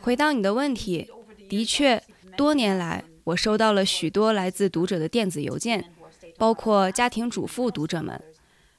[0.00, 1.08] 回到你的问题，
[1.48, 2.02] 的确，
[2.36, 5.92] 多年来我收到了许多来自读者的电子邮件，
[6.36, 8.20] 包括家庭主妇读者们。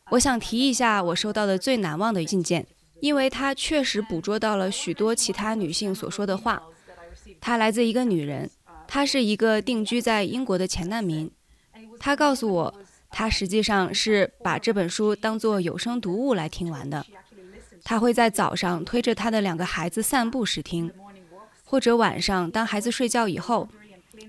[0.10, 2.68] 我想提一下我收到的最难忘的信件，
[3.00, 6.62] 因为它确实捕捉到了许多其他女性所说的话。
[7.40, 8.50] 它来自一个女人，
[8.88, 11.30] 她是一个定居在英国的前难民。
[12.00, 12.76] 她告诉我，
[13.10, 17.06] 她实际上是把这本书当作有声读物来听完的。
[17.84, 20.92] 她会在早上推着她的两个孩子散步时听，
[21.64, 23.70] 或者晚上当孩子睡觉以后，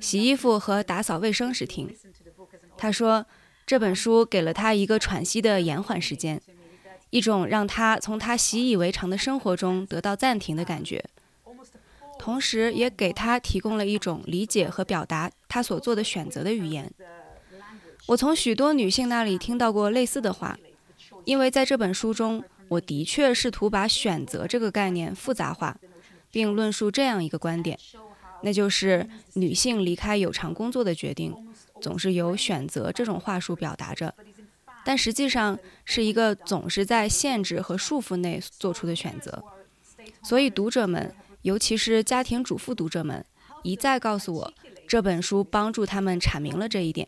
[0.00, 1.94] 洗衣服和打扫卫生时听。
[2.76, 3.26] 她说。
[3.68, 6.40] 这本书给了他一个喘息的延缓时间，
[7.10, 11.04] 一种让他从他习以为常的生活中得到暂停的感觉，
[12.18, 16.90] 同时也给他提供了一种理解和表达他所做的选择的语言。
[18.06, 20.58] 我从许多女性那里听到过类似的话，
[21.24, 25.76] 因为在这本书中，我的确试图把选择这个概念复杂化，
[26.30, 27.78] 并论述这样一个观点，
[28.42, 31.34] 那就是女性离开有偿工作的决定
[31.80, 34.14] 总是由选择这种话术表达着，
[34.88, 39.44] 但实际上是一个总是在限制和束缚内做出的选择。
[40.22, 43.22] 所以，读者们，尤其是家庭主妇读者们，
[43.62, 44.54] 一再告诉我，
[44.86, 47.06] 这本书帮助他们阐明了这一点。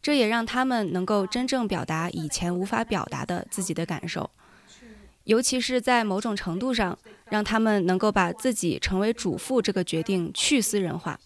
[0.00, 4.30] 这也让他们能够真正表达以前无法表达的自己的感受，
[5.24, 11.20] 尤其是在某种程度上，让他们能够把自己成为主妇这个决定去私人化。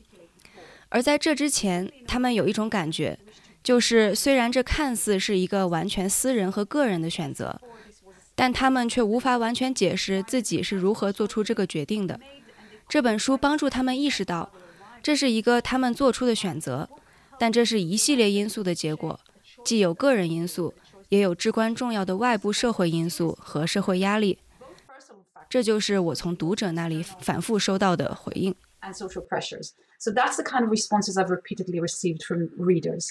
[0.89, 3.17] 而在这之前，他们有一种感觉，
[3.67, 7.61] 就是虽然这看似是一个完全私人和个人的选择，
[8.37, 12.21] 但他们却无法完全解释自己是如何做出这个决定的。
[12.89, 14.53] 这本书帮助他们意识到，
[15.03, 16.89] 这是一个他们做出的选择。
[17.41, 19.19] 但这是一系列因素的结果，
[19.65, 20.73] 既有个人因素，
[21.09, 24.39] 也有至关重要的外部社会因素和社会压力。
[25.51, 28.55] 这就是我从读者那里反复收到的回应。
[28.81, 29.71] And social pressures.
[29.99, 33.11] So that's the kind of responses I've repeatedly received from readers.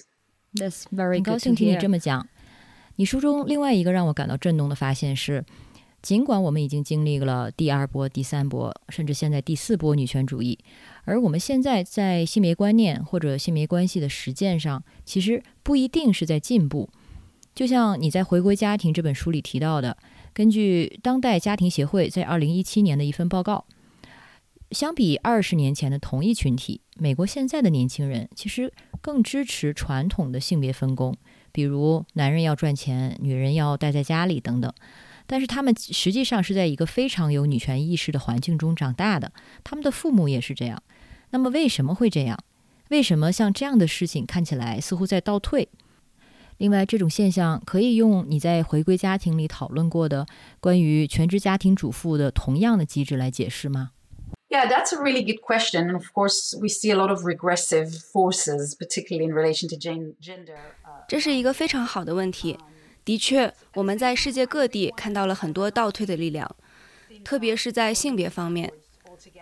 [1.11, 2.27] 很高兴听你这么讲。
[2.95, 5.43] 你书中另外一个让我感到震动的发现是。
[6.01, 10.55] 尽管我们已经经历了第二波、第三波，甚至现在第四波女权主义，
[11.05, 16.87] 而我们现在在性别观念或者性别关系的实践上，其实不一定是在进步。
[17.55, 19.97] 就像你在《回归家庭》这本书里提到的，
[20.31, 23.65] 根据当代家庭协会在二零一七年的一份报告，
[24.71, 31.15] 相比二十年前的同一群体，美国现在的年轻人其实更支持传统的性别分工，
[31.51, 34.73] 比如男人要赚钱，女人要待在家里等等。
[35.27, 39.31] 但是他们实际上是在一个非常有女权意识的环境中长大的，
[39.63, 40.81] 他们的父母也是这样。
[41.31, 42.37] 那么为什么会这样？
[42.89, 45.67] 为什么像这样的事情看起来似乎在倒退？
[46.57, 50.25] 另外，这种现象可以用你在回归家庭里讨论过的
[50.59, 53.91] 关于全职家庭主妇的同样的机制来解释吗
[54.55, 55.89] ？Yeah, that's a really good question.
[55.89, 60.55] And of course, we see a lot of regressive forces, particularly in relation to gender.
[61.09, 62.57] 这是一个非常好的问题。
[63.03, 66.49] 的确，我们在世界各地看到了很多倒退的力量，
[67.25, 68.71] 特别是在性别方面。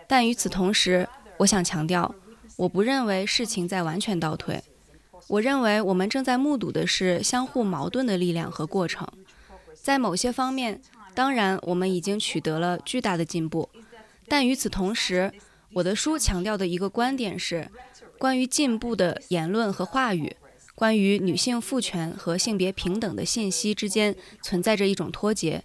[0.08, 2.12] 但与此同时，我想强调，
[2.56, 4.60] 我不认为事情在完全倒退。
[5.28, 9.06] 我认为我们正在目睹的是相互矛盾的力量和过程。
[9.74, 10.82] 在某些方面，
[11.14, 13.70] 当然我们已经取得了巨大的进步，
[14.28, 15.32] 但与此同时，
[15.72, 17.70] 我的书强调的一个观点是，
[18.18, 20.36] 关于进步的言论和话语。
[20.74, 25.62] 关于女性赋权和性别平等的信息之间存在着一种脱节。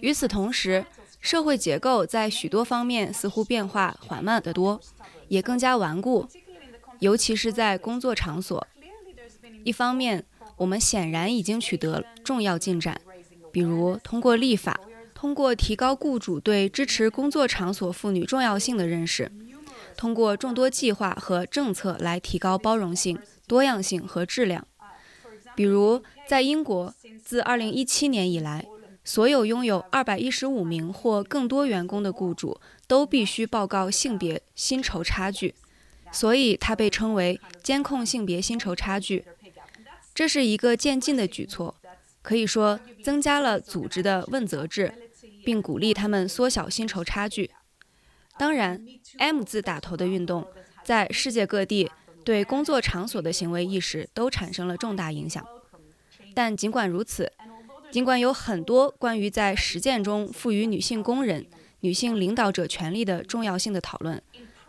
[0.00, 0.86] 与此同时，
[1.20, 4.80] 社会结构在许多方面似乎变化缓慢得多，
[5.28, 6.26] 也更加顽固，
[7.00, 8.66] 尤其是在工作场所。
[9.62, 10.24] 一方面，
[10.56, 12.98] 我们显然已经取得重要进展，
[13.52, 14.80] 比如通过立法，
[15.20, 19.30] 通过提高雇主对支持工作场所妇女重要性的认识，
[19.94, 23.18] 通过众多计划和政策来提高包容性。
[23.46, 24.66] 多样性和质量，
[25.54, 28.64] 比如在英国，自2017年以来，
[29.04, 35.54] 所有拥有215名或更多员工的雇主都必须报告性别薪酬差距，
[36.10, 39.26] 所以它被称为监控性别薪酬差距。
[40.14, 41.74] 这是一个渐进的举措，
[42.22, 44.94] 可以说增加了组织的问责制，
[45.44, 47.50] 并鼓励他们缩小薪酬差距。
[48.38, 48.84] 当然
[49.18, 50.46] ，M 字打头的运动
[50.84, 51.90] 在世界各地。
[52.22, 55.44] 对工作场所的行为意识都产生了重大影响，
[56.34, 57.32] 但尽管如此，
[57.90, 61.46] 尽管有很多关于在实践中赋予女性工人、
[61.80, 64.22] 女性领导者权利的重要性的讨论，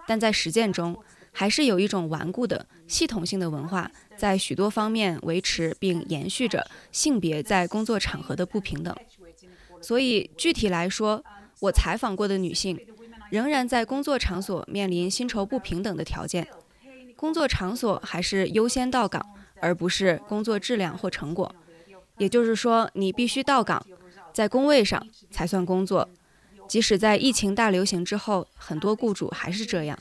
[0.08, 0.98] 但在实践中
[1.34, 8.96] 还是有一种顽固的系统性的文化在许多方面维持并延续着性别在工作场合的不平等。
[9.82, 11.24] 所以具体来说，
[11.60, 12.80] 我采访过的女性
[13.30, 16.48] 仍然在工作场所面临薪酬不平等的条件。
[17.16, 19.26] 工作场所还是优先到岗，
[19.60, 21.54] 而不是工作质量或成果。
[22.18, 23.86] 也就是说，你必须到岗，
[24.34, 26.10] 在工位上才算工作。
[26.68, 29.98] 即使在疫情大流行之后，很多雇主还是这样。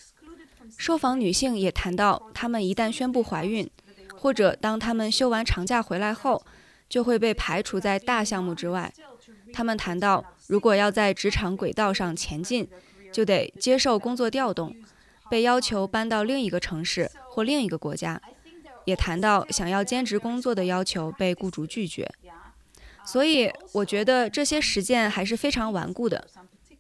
[0.77, 3.69] 受访女性也谈到，她们一旦宣布怀孕，
[4.17, 6.45] 或者当她们休完长假回来后，
[6.89, 8.93] 就会被排除在大项目之外。
[9.53, 12.69] 他们谈到，如果要在职场轨道上前进，
[13.13, 14.75] 就得接受工作调动。
[15.31, 18.21] 被要求搬到另一个城市或另一个国家，
[18.85, 22.11] 也谈到想要兼职工作的要求被雇主拒绝。
[23.05, 26.27] 所以，我觉得这些实践还是非常顽固的。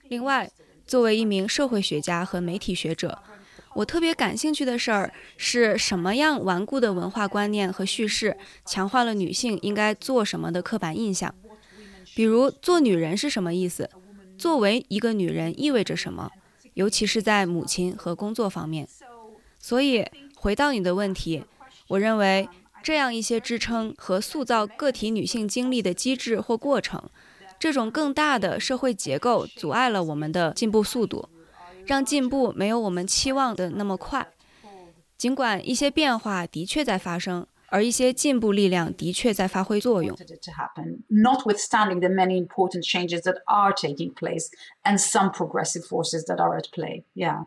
[0.08, 0.50] 另外，
[0.84, 3.22] 作为一名社会学家和媒体学者，
[3.74, 11.32] 我特别感兴趣的事儿是什么样顽固的文化观念和叙事强化了女性应该做什么的刻板印象。
[12.14, 13.88] 比如，做女人是什么意思？
[14.36, 16.30] 作为一个女人意味着什么？
[16.74, 18.88] 尤其是在母亲和工作方面。
[19.58, 20.06] 所以，
[20.36, 21.44] 回到你的问题，
[21.88, 22.48] 我认为
[22.82, 27.10] 这样一些支撑和塑造个体女性经历的机制或过程，
[27.58, 31.28] 这种更大的社会结构阻碍了我们的进步速度，
[31.84, 34.26] 让进步没有我们期望的那么快。
[35.18, 40.14] 尽管一些变化的确在发生，而一些进步力量的确在发挥作用。
[41.08, 44.48] Notwithstanding the many important changes that are taking place
[44.82, 47.46] and some progressive forces that are at play, yeah.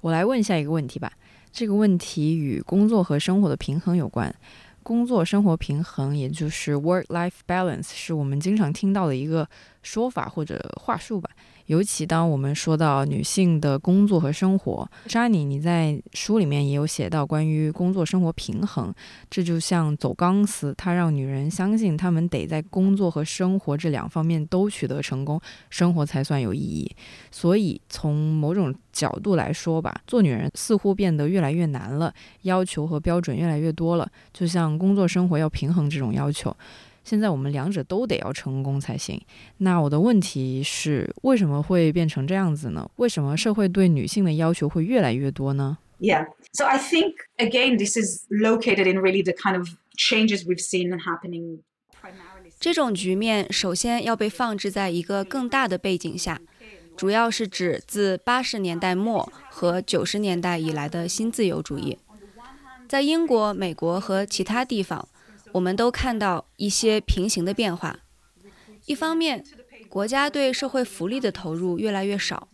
[0.00, 1.12] 我来问一下一个问题吧。
[1.52, 4.34] 这个问题与工作和生活的平衡有关。
[4.82, 9.46] 工作生活平衡，也就是 work-life balance，是我们经常听到的一个
[9.82, 11.28] 说法或者话术吧。
[11.70, 18.92] 尤其当我们说到女性的工作和生活，扎尼，你在书里面也有写到关于工作生活平衡，
[19.30, 26.90] 这就像走钢丝，它让女人相信她们得在工作和生活这两方面都取得成功，生活才算有意义。
[27.30, 32.12] 所以从某种角度来说吧，做女人似乎变得越来越难了，
[32.42, 36.52] 要求和标准越来越多了，就像工作生活要平衡这种要求。
[37.10, 39.20] 现在我们两者都得要成功才行。
[39.56, 42.88] 那我的问题是，为什么会变成这样子呢？
[42.96, 50.96] 为什么社会对女性的要求会越来越多呢？Yeah, so I think again, this is located in really the kind of changes we've seen
[51.00, 51.62] happening.
[52.60, 56.40] 这种局面首先要被放置在一个更大的背景下，
[56.96, 61.98] 主要是指自八十年代末和九十年代以来的新自由主义，
[62.86, 65.08] 在英国、美国和其他地方。
[65.52, 67.98] 我们都看到一些平行的变化。
[68.86, 69.44] 一方面，
[69.88, 72.48] 国家对社会福利的投入越来越少，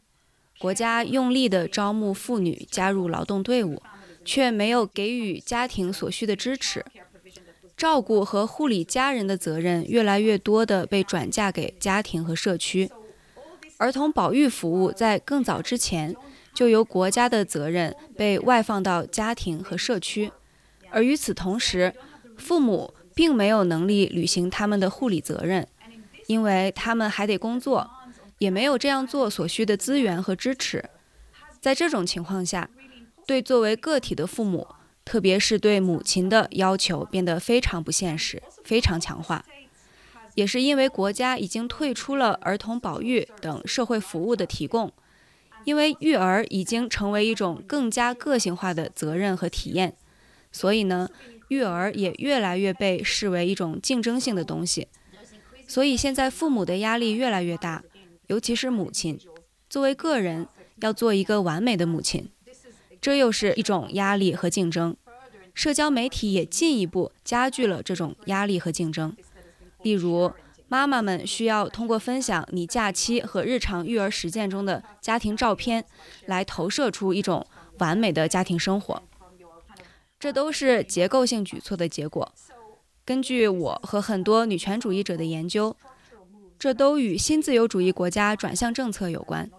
[0.59, 3.83] 国家用力地招募妇女加入劳动队伍，
[4.25, 6.85] 却没有给予家庭所需的支持。
[7.77, 12.91] 照顾和护理家人的责任越来越多地被转嫁给家庭和社区。
[13.77, 16.17] 儿童保育服务在更早之前
[16.55, 20.33] 就由国家的责任被外放到家庭和社区，
[20.91, 21.93] 而与此同时，
[22.37, 25.67] 父母并没有能力履行他们的护理责任，
[26.27, 27.91] 因为他们还得工作，
[28.39, 30.85] 也没有这样做所需的资源和支持。
[31.61, 32.69] 在这种情况下，
[33.27, 34.67] 对作为个体的父母，
[35.05, 39.45] 特别是对母亲的要求变得非常不现实，非常强化。
[40.35, 44.93] 也是因为国家已经退出了儿童保育等社会服务的提供，
[45.65, 49.97] 因为育儿已经成为一种更加个性化的责任和体验，
[50.53, 51.09] 所以呢。
[51.49, 54.89] 育儿也越来越被视为一种竞争性的东西，
[55.67, 57.83] 所以现在父母的压力越来越大，
[58.27, 59.19] 尤其是母亲，
[59.69, 60.47] 作为个人
[60.81, 62.29] 要做一个完美的母亲，
[63.01, 64.97] 这又是一种压力和竞争。
[65.55, 69.17] 社交媒体也进一步加剧了这种压力和竞争。
[69.83, 70.33] 例如，
[70.69, 75.85] 妈妈们需要通过分享你假期和日常育儿实践中的家庭照片，
[76.27, 77.47] 来投射出一种
[77.79, 79.03] 完美的家庭生活。
[80.19, 82.33] 这都是结构性举措的结果。
[83.05, 85.77] 根据我和很多女权主义者的研究，
[86.59, 89.51] 这都与新自由主义国家转向政策有关。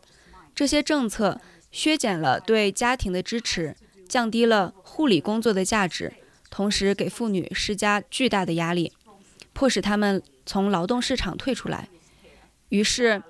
[0.54, 1.40] 这些政策
[1.72, 3.76] 削减了对家庭的支持，
[4.10, 6.14] 降低了护理工作的价值，
[6.50, 8.92] 同时给妇女施加巨大的压力，
[9.54, 11.88] 迫使她们从劳动市场退出来。
[12.70, 13.24] 于是。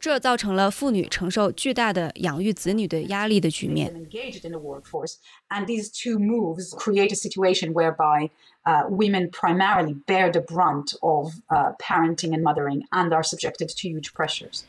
[0.00, 3.92] 这造成了妇女承受巨大的养育子女的压力的局面。
[3.92, 8.30] And these two moves create a situation whereby
[8.64, 13.88] uh, women primarily bear the brunt of uh, parenting and mothering and are subjected to
[13.88, 14.62] huge pressures.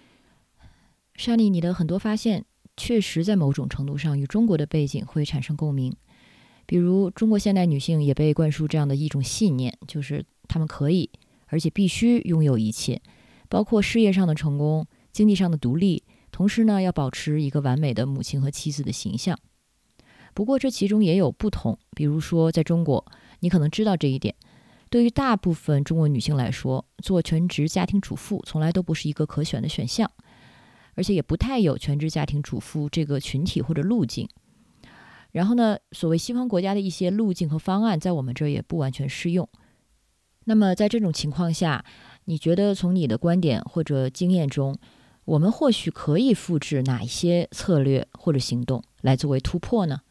[1.16, 5.96] 莎莉，你的很多发现确实在某种程度上与中国的背景会产生共鸣。
[6.66, 11.10] 比如，中国现代女性也被灌输这样的一种信念，就是她们可以，
[11.48, 13.02] 而且必须拥有一切，
[13.48, 14.86] 包括事业上的成功。
[15.12, 19.38] 经济上的独立，同时呢，要保持一个完美的母亲和妻子的形象。
[20.34, 21.78] 不过，这其中也有不同。
[21.92, 23.06] 比如说，在中国，
[23.42, 24.34] 你可能知道这一点：
[24.90, 30.10] 对于大部分中国女性来说，做全职家庭主妇从来都不是一个可选的选项，
[30.96, 34.30] 而且也不太有全职家庭主妇这个群体或者路径。
[35.32, 39.48] 然后呢，所谓西方国家的一些路径和方案，在我们这儿也不完全适用。
[40.46, 41.86] 那么，在这种情况下，
[42.26, 44.78] 你觉得从你的观点或者经验中，
[45.26, 50.02] 我们或许可以复制哪一些策略或者行动来作为突破呢？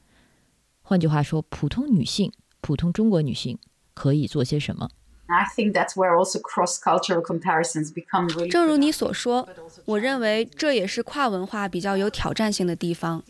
[0.82, 3.58] 换句话说，普通女性、普通中国女性
[3.94, 4.88] 可以做些什么
[5.26, 8.50] ？I think that's where also cross-cultural comparisons become really.
[8.50, 9.48] 正如你所说，
[9.84, 13.22] 我认为这也是跨文化比较有挑战性的地方。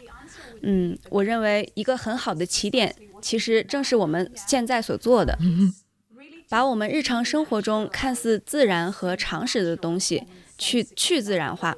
[0.62, 5.38] 嗯，我认为一个很好的起点，其实正是我们现在所做的，
[6.48, 10.24] 把我们日常生活中看似自然和常识的东西。
[10.60, 11.74] 去去自然化，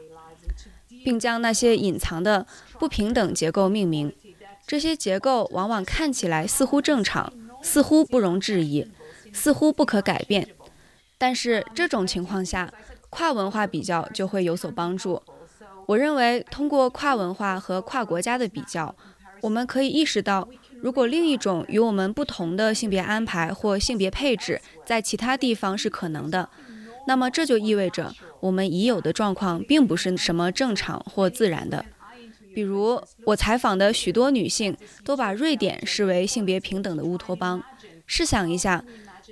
[1.04, 2.44] 并将那些隐藏的
[2.80, 4.12] 不平等结构命名。
[4.66, 8.86] 这些结构往往看起来似乎正常，似乎不容置疑，
[9.32, 10.48] 似乎不可改变。
[11.16, 12.72] 但是这种情况下，
[13.08, 15.22] 跨文化比较就会有所帮助。
[15.86, 18.94] 我认为，通过跨文化和跨国家的比较，
[19.42, 20.48] 我们可以意识到，
[20.80, 26.48] 如果另一种与我们不同的性别安排或性别配置在其他地方是可能的，
[27.06, 31.84] 那么这就意味着我们已有的状况并不是什么正常或自然的。
[32.54, 37.62] 比如，我采访的许多女性都把瑞典视为性别平等的乌托邦。
[38.06, 38.84] 试想一下，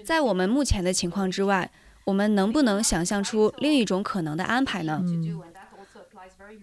[0.05, 1.71] 在我们目前的情况之外，
[2.05, 5.03] 我们能不能想象出另一种可能的安排呢？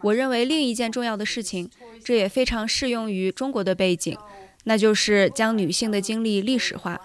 [0.01, 1.69] 我认为另一件重要的事情，
[2.03, 4.17] 这也非常适用于中国的背景，
[4.63, 6.99] 那就是将女性的经历历史化。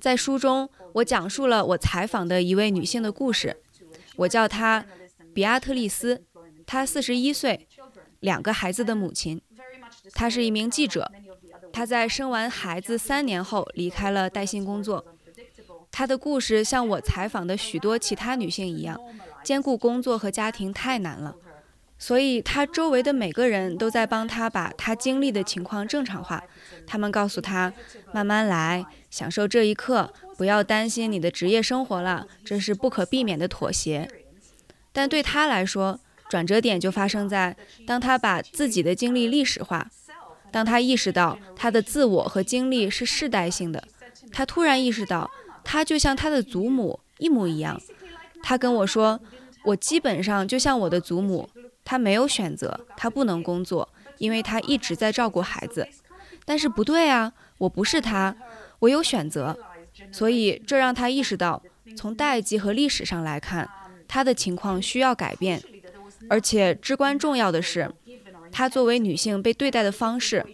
[0.00, 3.58] 在书中，我讲述了我采访的一位女性的故事。
[4.16, 4.84] 我叫她
[5.34, 6.24] 比阿特丽斯，
[6.64, 7.68] 她四十一岁。
[8.20, 9.40] 两个孩子的母亲，
[10.14, 11.12] 她是一名记者。
[11.70, 15.04] 她在生完孩子三年后离开了带薪工作。
[15.92, 18.98] 她的故事像我采访的许多其他女性一样，
[19.44, 21.36] 兼顾工作和家庭太难了，
[21.98, 26.42] 所以她周围的每个人都在帮她把她经历的情况正常化。
[26.86, 27.72] 他们告诉她
[28.12, 34.08] ：“慢慢来，享受这一刻，不要担心你的职业生活了，这是不可避免的妥协。”
[34.92, 39.88] 但对她来说，转折点就发生在当他把自己的经历历史化，
[40.50, 43.82] 当他意识到他的自我和经历是世代性的，
[44.32, 45.30] 他突然意识到
[45.62, 47.80] 他就像他的祖母一模一样。
[48.42, 49.20] 他跟我说
[49.66, 51.48] ：“我基本上就像我的祖母，
[51.86, 55.88] 他没有选择，他不能工作，因为他一直在照顾孩子。
[56.44, 58.36] 但是不对啊，我不是他，
[58.80, 59.56] 我有选择。
[60.12, 61.62] 所以这让他意识到，
[61.96, 63.66] 从代际和历史上来看，
[64.06, 65.62] 他的情况需要改变。”
[66.28, 67.88] 而且至关重要的是，
[68.50, 70.44] 她作为女性被对待的方式，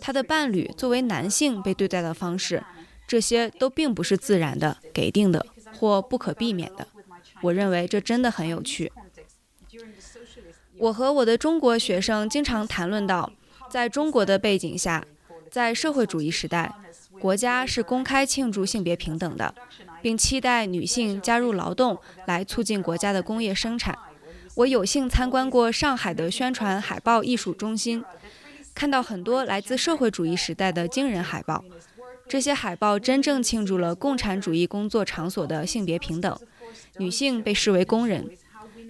[0.00, 2.62] 她的伴侣作为男性被对待的方式，
[3.08, 5.44] 这些都并不是自然的、给定的
[5.78, 6.86] 或不可避免的。
[7.42, 8.92] 我认为这真的很有趣。
[10.78, 13.32] 我和我的中国学生经常谈论到，
[13.70, 15.04] 在中国的背景下，
[15.50, 16.74] 在社会主义时代，
[17.18, 19.54] 国家是公开庆祝性别平等的，
[20.02, 23.96] 并期待女性加入劳动来促进国家的工业生产。
[24.54, 28.04] 我有幸参观过上海的宣传海报艺术中心，
[28.74, 31.64] 看到很多来自社会主义时代的惊人海报。
[32.28, 36.36] 这些海报真正庆祝了共产主义工作场所的性别平等，
[36.98, 38.28] 女性被视为工人。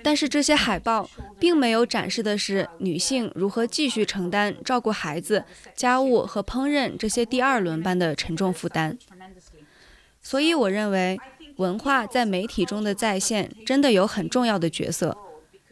[0.03, 5.45] 但是这些海报并没有展示的是女性如何继续承担照顾孩子、
[5.75, 8.99] 家务和烹饪这些第二轮班的沉重负担。
[10.23, 11.19] 所以，我认为
[11.57, 15.17] 文化在媒体中的再现真的有很重要的角色。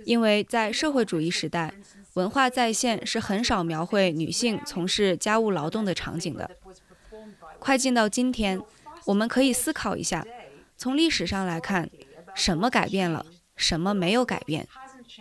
[0.05, 1.72] 因为在社会主义时代，
[2.12, 6.51] 文化再现是很少描绘女性从事家务劳动的场景的。
[7.59, 8.61] 快进到今天，
[9.07, 10.27] 我们可以思考一下：
[10.77, 11.89] 从历史上来看，
[12.35, 13.25] 什么改变了，
[13.57, 14.67] 什么没有改变？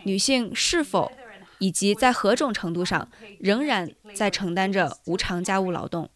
[0.04, 1.12] 女性是否
[1.58, 3.08] 以及在何种程度上
[3.38, 6.08] 仍然在承担着无偿家务劳动？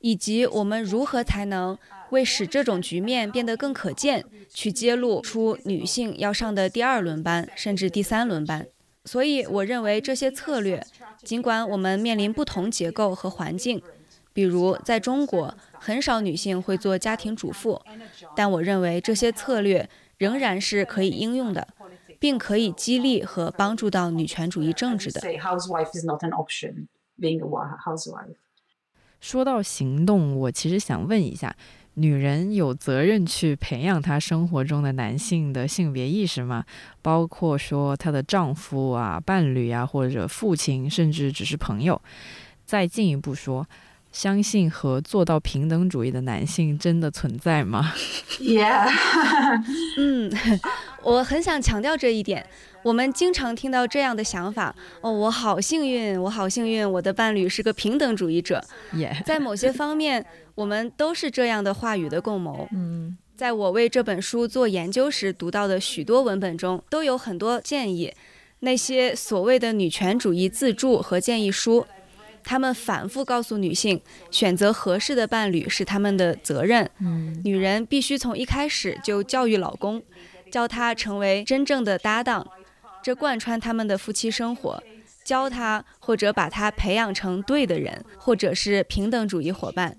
[0.00, 1.78] 以及我们如何才能？
[2.10, 8.66] 为使这种局面变得更可见，去揭露出女性要上的第二轮班，甚至第三轮班。
[9.04, 10.82] 所以，我认为这些策略，
[11.22, 13.82] 尽管我们面临不同结构和环境，
[14.32, 17.82] 比如在中国，很少女性会做家庭主妇，
[18.34, 19.86] 但我认为这些策略
[20.18, 21.66] 仍然是可以应用的，
[22.18, 25.20] 并可以激励和帮助到女权主义政治的。
[29.20, 31.56] 说到行动，我其实想问一下。
[31.94, 36.64] 女人有责任去培养她生活中的男性的性别意识吗？
[37.02, 42.00] 包括说她的丈夫啊、伴侣啊，或者父亲，甚至只是朋友。
[42.64, 43.66] 再进一步说，
[44.10, 47.92] 相信和做到平等主义的男性真的存在吗
[48.40, 48.90] ？Yeah，
[49.96, 50.32] 嗯，
[51.02, 52.46] 我很想强调这一点。
[52.82, 58.64] 我们经常听到这样的想法：哦，我好幸运，我好幸运，我的伴侣是个平等主义者。
[59.24, 60.24] 在某些方面。
[60.58, 62.66] 我们都是这样的话语的共谋。
[62.72, 68.12] 嗯，在我为这本书做研究时读到的许多文本中，都有很多建议。
[68.58, 71.86] 那些所谓的女权主义自助和建议书，
[72.42, 76.90] 他们反复告诉女性，选择合适的伴侣是他们的责任。
[77.00, 80.02] 嗯，女人必须从一开始就教育老公，
[80.50, 82.46] 教他成为真正的搭档，
[83.02, 84.82] 这贯穿他们的夫妻生活。
[85.24, 89.94] 教他或者把他培养成对的人，或者是平等主义伙伴。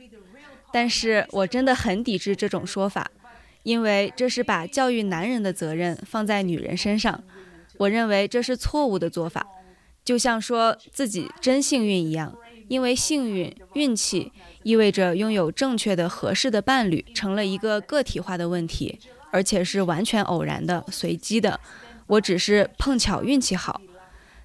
[0.74, 3.12] 但是我真的很抵制这种说法，
[3.62, 7.24] 因为这是把教育男人的责任放在女人身上。
[7.78, 9.46] 我认为这是错误的做法，
[10.10, 12.36] 就像说自己真幸运一样，
[12.68, 14.32] 因为幸运、运气
[14.64, 18.97] 意味着拥有正确的、合适的伴侣，成了一个个体化的问题，
[19.30, 21.60] 而且是完全偶然的、随机的。
[22.07, 23.80] 我只是碰巧运气好，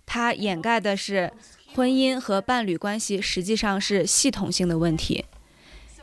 [0.04, 1.32] 它掩盖的是
[1.74, 5.24] 婚姻和伴侣关系实际上是系统性的问题。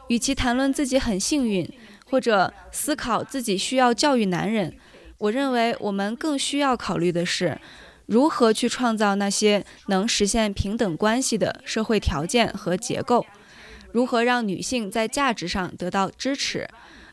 [0.08, 1.72] 与其谈论自己很幸运，
[2.10, 4.74] 或者思考自己需要教育男人，
[5.20, 7.62] 我认为我们更需要考虑的是，
[8.06, 13.26] 如何去创造那些能实现平等关系的社会条件和结构，
[13.92, 16.68] 如何让女性在价值上得到支持，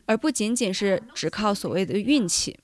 [0.05, 2.57] 而不仅仅是只靠所谓的运气。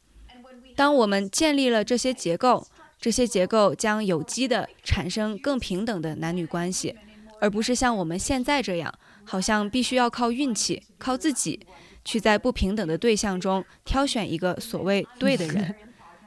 [0.75, 2.67] 当我们建立了这些结构，
[2.99, 6.95] 这些结构将有机地产生更平等的男女关系，
[7.39, 11.59] 而不是像我们现在这样，好像必须要靠运气、靠自己，
[12.03, 15.73] 去在不平等的对象中挑选一个所谓对的人。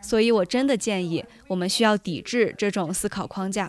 [0.00, 3.68] 所以，我真的建议我们需要抵制这种思考框架。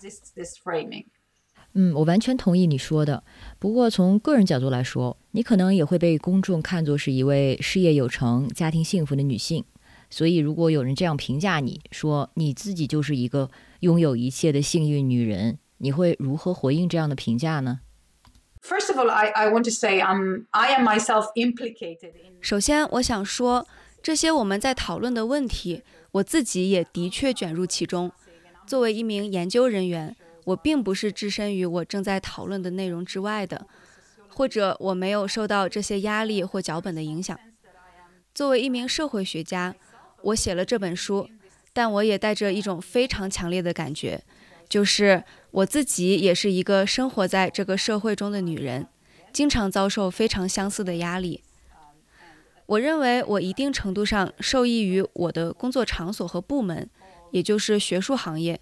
[1.73, 3.23] 嗯，我完全同意你说的。
[3.59, 9.63] 不过，从个人角度来说，你可能也会被公众看作是一位事业有成、家庭幸福的女性。
[10.09, 13.51] 所以，如果有人这样评价你，说你自己就是一个
[13.81, 17.81] 拥有一切的幸运女人，你会如何回应这样的评价呢
[18.63, 22.39] ？First of all, I I want to say, I'm I am myself implicated in.
[22.41, 23.67] 首先，我想说，
[24.01, 28.11] 这些我们在讨论的问题，我自己也的确卷入其中。
[28.65, 33.67] 作为一名研究人员，我并不是置身于我正在讨论的内容之外的，
[34.27, 37.39] 或者我没有受到这些压力或脚本的影响。
[38.33, 39.75] 作为一名社会学家，
[40.21, 41.27] 我写了这本书，
[41.73, 44.23] 但我也带着一种非常强烈的感觉，
[44.69, 48.87] 就是我自己也是一个生活在这个社会中的女人，
[49.33, 51.43] 经常遭受非常相似的压力。
[52.69, 56.87] 我认为我一定程度上受益于我的工作场所和部门，
[57.31, 58.61] 也就是学术行业。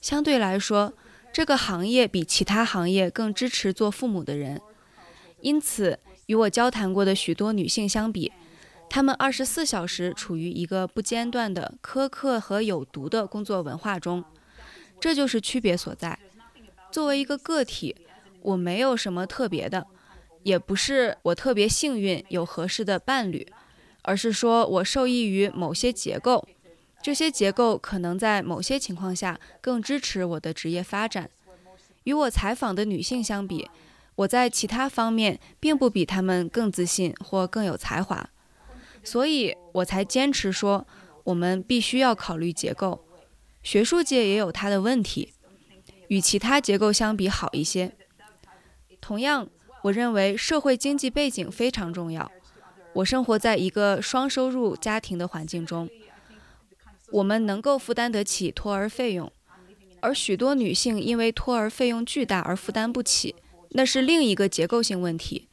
[0.00, 0.94] 相对来说，
[1.32, 4.60] 这个行业比其他行业更支持做父母的人，
[5.40, 8.30] 因此与我交谈过的许多女性相比。
[8.88, 14.24] 她们二十四小时处于一个不间断的苛刻和有毒的工作文化中，
[15.00, 16.16] 这就是区别所在。
[16.92, 17.96] 作为一个个体，
[18.40, 19.84] 我没有什么特别的，
[20.42, 23.46] 也不是我特别幸运有合适的伴侣，
[24.02, 26.46] 而是说我受益于某些结构，
[27.02, 31.30] 这些结构可能在某些情况下更支持我的职业发展。
[32.04, 33.68] 与我采访的女性相比，
[34.14, 38.30] 我在其他方面并不比她们更自信或更有才华。
[39.04, 40.86] 所以我才坚持说，
[41.24, 43.04] 我们必须要考虑结构。
[43.62, 45.34] 学术界也有它的问题，
[46.08, 47.94] 与其他结构相比好一些。
[49.00, 49.48] 同样，
[49.88, 52.30] 我认为社会经济背景非常重要。
[52.92, 55.88] 我生活在一个双收入家庭的环境中，
[57.10, 59.32] 我们能够负担得起托儿费用，
[60.00, 63.34] 而许多女性因为托儿费用巨大而负担不起，
[63.70, 65.48] 那是另一个结构性问题。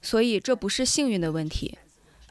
[0.00, 1.78] 所以这不是幸运的问题。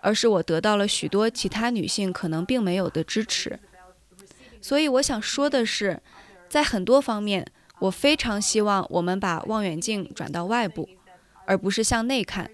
[0.03, 3.59] 而是我得到了许多其他女性可能并没有的支持，
[4.59, 6.01] 所以我想说的是，
[6.49, 7.45] 在很多方面，
[7.81, 10.89] 我非常希望我们把望远镜转到外部，
[11.45, 12.49] 而不是向内看，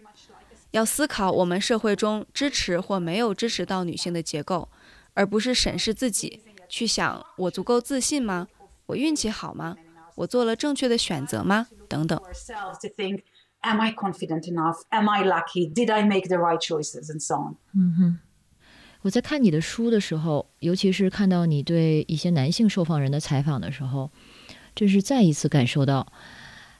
[0.71, 4.69] 要思考我们社会中支持或没有支持到女性的结构，
[5.13, 8.47] 而不是审视自己，去想我足够自信吗？
[8.87, 9.75] 我运气好吗？
[10.15, 11.67] 我做了正确的选择吗？
[11.87, 12.19] 等等。
[13.61, 14.81] Am I confident enough?
[14.89, 15.67] Am I lucky?
[15.73, 17.11] Did I make the right choices?
[17.11, 17.55] And so on.
[17.73, 18.19] 嗯哼，
[19.01, 24.11] 我在看你的书的时候，尤其是看到你对一些男性受访人的采访的时候，
[24.75, 26.05] 真是再一次感受到，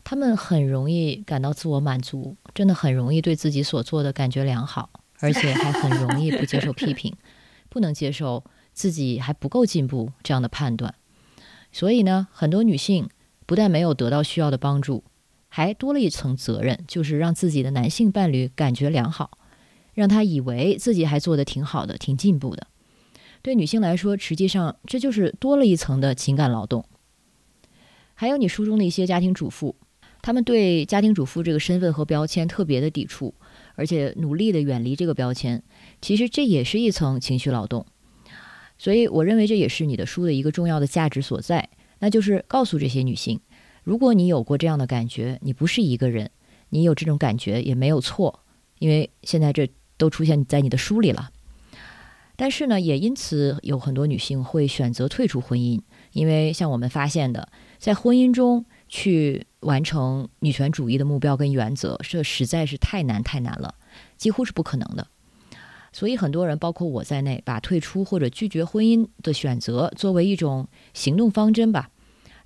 [0.09, 4.89] 他们很容易感到自我满足，真的很容易对自己所做的感觉良好，
[5.19, 7.13] 而且还很容易不接受批评，
[7.67, 10.95] 不能接受自己还不够进步这样的判断。
[11.73, 13.09] 所以呢，很多女性
[13.45, 15.03] 不但没有得到需要的帮助。
[15.49, 19.37] 还多了一层责任，就是让自己的男性伴侣感觉良好，
[19.93, 22.67] 让他以为自己还做得挺好的、挺进步的。
[23.41, 26.85] 对女性来说，实际上这就是多了一层的情感劳动。
[28.13, 29.75] 还有你书中的一些家庭主妇，
[30.27, 33.33] 他们对家庭主妇这个身份和标签特别的抵触，
[33.75, 35.63] 而且努力的远离这个标签。
[36.01, 37.85] 其实这也是一层情绪劳动。
[38.77, 41.69] 所以我认为这也是你的书的一个重要的价值所在，
[41.99, 43.39] 那就是告诉这些女性。
[43.85, 46.29] 如果你有过这样的感觉，你不是一个人，
[46.71, 48.41] 你有这种感觉也没有错，
[48.79, 51.29] 因为现在这都出现在你的书里了。
[52.35, 55.79] 但是呢，也因此有很多女性会选择退出婚姻，
[56.11, 57.47] 因为像我们发现的，
[57.79, 63.75] 在婚姻中去完成女权主义的目标跟原则，这实在是太难太难了，
[64.17, 65.07] 几乎是不可能的。
[65.93, 71.89] 所以很多人，包括我在内，把退出或者拒绝婚姻的选择作为一种行动方针吧。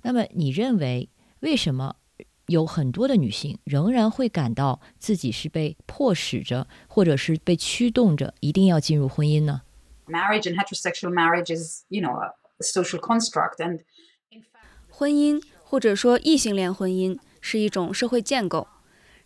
[0.02, 1.08] 那么，你认为
[1.40, 1.96] 为什么
[2.46, 9.62] 有很多的女性仍然会感到自己是被迫使着，或者是被驱动着，一定要进入婚姻呢
[10.06, 13.80] ？Marriage and heterosexual marriage is, you know, a social construct, and
[14.88, 15.40] 婚姻
[15.72, 18.68] 或者说异性恋婚姻是一种社会建构。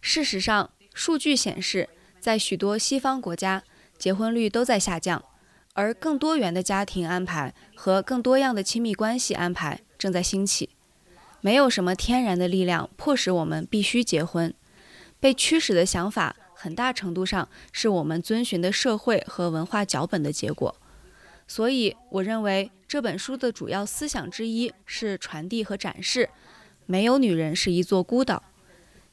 [0.01, 1.89] 事实上，数据显示，
[2.21, 3.65] 在许多西方国家。
[3.99, 5.25] 结婚率都在下降，
[5.73, 10.71] 而更多元的家庭安排和更多样的亲密关系安排正在兴起。
[11.41, 14.55] 没有什么天然的力量迫使我们必须结婚，
[15.19, 20.77] 被驱使的想法很大程度上是我们遵循的社会和文化脚本的结果。
[21.49, 26.31] 所以，我认为这本书的主要思想之一是传递和展示：
[26.87, 28.43] 没有女人是一座孤岛。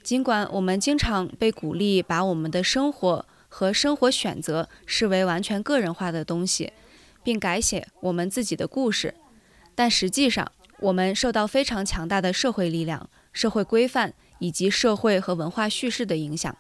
[0.02, 3.26] 尽管我们经常被鼓励把我们的生活。
[3.56, 6.74] 和生活选择视为完全个人化的东西，
[7.24, 9.14] 并改写我们自己的故事，
[9.76, 16.58] 但实际上，我们受到非常强大的社会力量、社会规范以及社会和文化叙事的影响，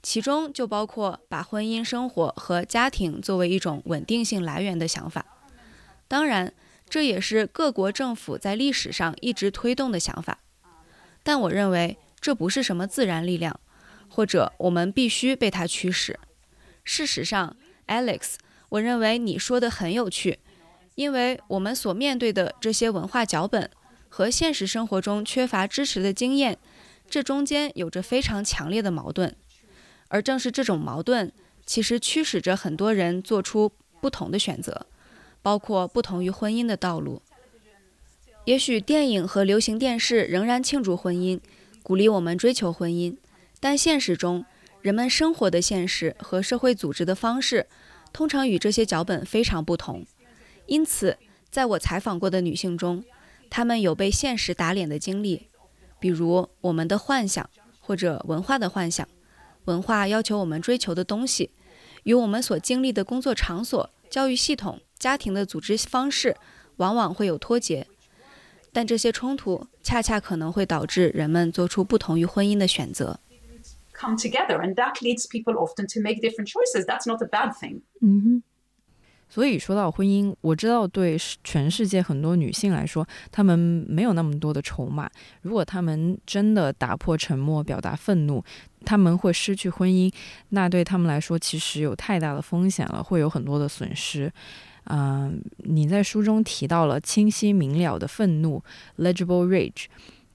[0.00, 5.26] 其中就包括把婚姻生活和家庭作为一种稳定性来源的想法。
[6.12, 6.52] 当然，
[6.90, 10.40] 这也是各国政府在历史上一直推动的想法，
[11.22, 13.58] 但我认为这不是什么自然力量。
[14.10, 16.20] 或者我们必须被它驱使。
[16.84, 17.56] 事实上
[17.86, 18.34] ，Alex，
[18.68, 20.40] 我认为你说的很有趣，
[20.96, 23.70] 因为我们所面对的这些文化脚本
[24.10, 26.58] 和现实生活中缺乏支持的经验，
[27.08, 29.34] 这中间有着非常强烈的矛盾。
[30.08, 31.32] 而正是这种矛盾，
[31.64, 34.84] 其实驱使着很多人做出不同的选择，
[35.42, 37.20] 包括不同于婚姻的道路。
[38.44, 41.38] 也许电影和流行电视仍然庆祝婚姻，
[41.82, 43.16] 鼓励我们追求婚姻。
[43.60, 44.44] 但现实中，
[44.80, 47.66] 人们生活的现实和社会组织的方式，
[48.12, 50.04] 通常与这些脚本非常不同。
[50.66, 51.16] 因此，
[51.50, 53.04] 在我采访过的女性中，
[53.48, 55.48] 她们有被现实打脸的经历，
[56.00, 59.06] 比如我们的幻想或者文化的幻想，
[59.66, 61.50] 文化要求我们追求的东西，
[62.02, 66.36] 与我们所经历的工作场所、教育系统、家庭的组织方式，
[66.76, 67.84] 往往会有脱节。
[68.72, 73.18] 但这些冲突恰恰可能会导致人们做出不同于婚姻的选择。
[74.02, 76.84] come together, and that leads people often to make different choices.
[76.86, 77.82] That's not a bad thing.
[78.00, 78.42] 嗯哼。
[79.28, 85.10] 所以说到婚姻，我知道对全世界很多女性来说，她们没有那么多的筹码。
[85.40, 88.44] 如果她们真的打破沉默，表达愤怒，
[88.84, 90.12] 她们会失去婚姻，
[90.50, 94.30] 那对她们来说其实有太大的风险了，会有很多的损失。
[94.84, 98.62] 嗯，你在书中提到了清晰明了的愤怒
[98.98, 99.84] （legible rage）。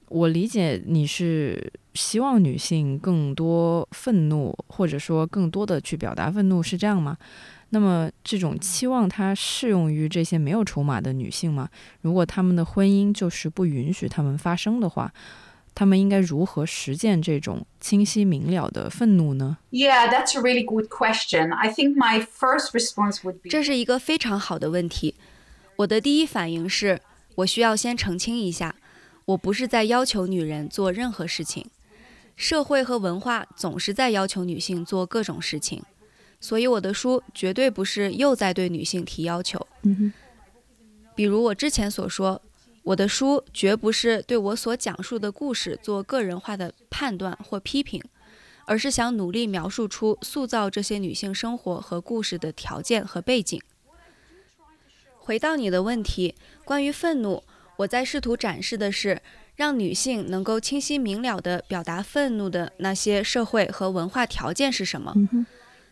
[0.09, 7.17] 我理解你是希望女性更多愤怒，或者说更多的去表达愤怒，是这样吗？
[7.71, 11.67] 那么这种期望它适用于这些没有筹码的女性吗？
[11.99, 15.13] 如果他们的婚姻就是不允许他们发生的话，
[15.77, 21.53] 他们应该如何实践这种清晰明了的愤怒呢？Yeah, that's a really good question.
[21.53, 25.13] I think my first response would be 这是一个非常好的问题。
[25.75, 26.99] 我的第一反应是
[27.35, 28.73] 我需要先澄清一下。
[29.25, 31.67] 我不是在要求女人做任何事情，
[32.35, 35.83] 社会和文化总是在要求女性做各种事情，
[36.41, 39.67] 所以我的书绝对不是又在对女性提要求。
[41.13, 42.41] 比如我之前所说，
[42.87, 48.01] 我的书绝不是对我所讲述的故事做个人化的判断或批评，
[48.65, 53.61] 而是想努力描述出塑造这些女性生活和故事的条件和背景。
[55.17, 56.33] 回到你的问题，
[56.63, 57.43] 关于愤怒。
[57.75, 59.21] 我在试图展示的是，
[59.57, 65.13] 让女性能够清晰明了地表达愤怒的那些社会和文化条件是什么。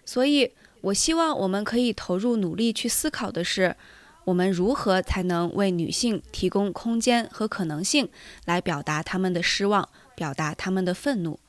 [0.05, 3.75] 所以，我希望我们可以投入努力去思考的是，
[4.25, 8.09] 我们如何才能为女性提供空间和可能性，
[8.45, 11.39] 来表达她们的失望，表达她们的愤怒。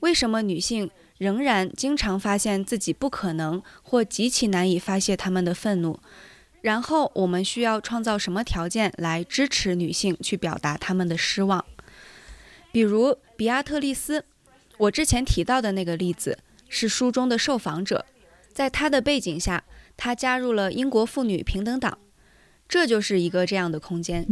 [0.00, 5.98] 为什么女性仍然经常发现自己不可能或极其难以发泄她们的愤怒？
[6.60, 11.64] 然后我们需要创造什么条件来支持女性去表达她们的失望？
[12.72, 14.24] 比如比亚特丽斯，
[14.78, 16.38] 我之前提到的那个例子
[16.68, 18.04] 是书中的受访者，
[18.52, 19.62] 在他的背景下，
[19.96, 21.98] 他加入了英国妇女平等党，
[22.68, 24.26] 这就是一个这样的空间。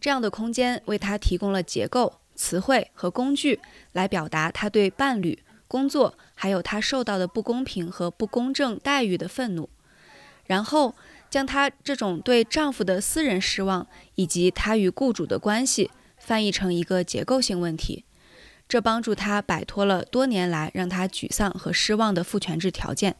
[0.00, 3.60] 这样的空间为他提供了结构、词汇和工具，
[3.92, 9.68] 来表达他对伴侣、工作还有他受到的不公平和不公正待遇的愤怒。
[10.46, 10.94] 然后。
[11.28, 18.04] 将她这种对丈夫的私人失望，以及她与雇主的关系，翻译成一个结构性问题，
[18.68, 23.16] 这帮助她摆脱了多年来让她沮丧和失望的父权制条件。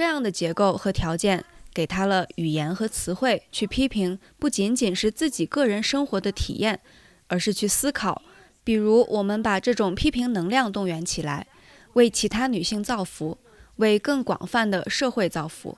[0.00, 1.44] 这样的结构和条件
[1.74, 6.80] 给他了语言和词汇去批评，不仅仅是自己个人生活的体验，
[7.26, 8.22] 而是去思考。
[8.64, 11.46] 比如，我们把这种批评能量动员起来，
[11.92, 13.36] 为其他女性造福，
[13.76, 15.76] 为更广泛的社会造福。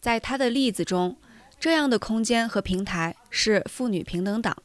[0.00, 1.18] 在他的例子中，
[1.58, 4.56] 这样的空间和平台是妇女平等党，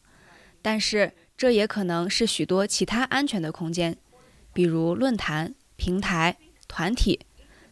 [0.61, 3.97] 但是这也可能是许多其他安全的空间，
[4.53, 6.37] 比如论坛、平台、
[6.69, 7.19] 团体，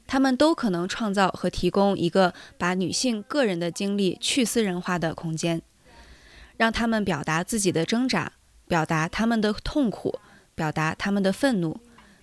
[0.05, 5.61] 他们都可能创造和提供一个把女性个人的经历去私人化的空间，
[6.57, 8.33] 让他们表达自己的挣扎，
[8.67, 10.19] 表达他们的痛苦，
[10.53, 11.79] 表达他们的愤怒，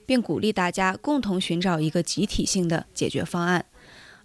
[0.06, 3.66] 并鼓励大家共同寻找一个集体性的解决方案。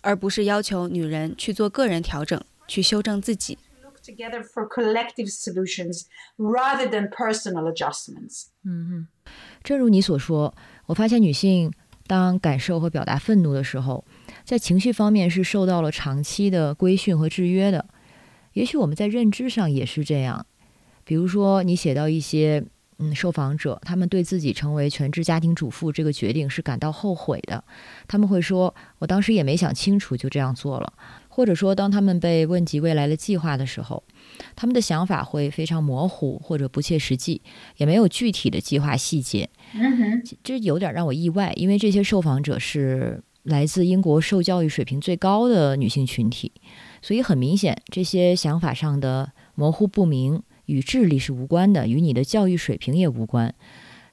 [0.01, 3.57] 而不是要求女人去做个人调整，去修正自己。
[4.03, 6.03] Together for collective solutions
[6.37, 8.49] rather than personal adjustments。
[8.63, 9.07] 嗯哼，
[9.63, 10.53] 正如你所说，
[10.85, 11.73] 我发现女性
[12.07, 14.03] 当感受和表达愤怒的时候，
[14.43, 17.85] 在情绪方面是受到了长期的规训和制约的。
[18.53, 20.45] 也许我们在认知上也是这样。
[21.03, 22.63] 比如说，你写到一些。
[22.97, 27.61] 嗯，受访者他们对自己成为全职家庭主妇这个决定是感到后悔的。
[28.07, 30.93] 他们会说：“我当时也没想清楚，就这样做了。”
[31.27, 34.01] 或者说，当他们被问及未来的计划的时候，
[34.55, 37.41] 他们的想法会非常模糊或者不切实际，
[37.77, 39.49] 也没有具体的计划细节。
[40.43, 46.51] 这有点让我意外，因为这些受访者是来自英国受教育水平最高的女性群体，
[47.01, 50.43] 所以很明显，这些想法上的模糊不明。
[50.65, 53.53] 与智力是无关的，与你的教育水平也无关，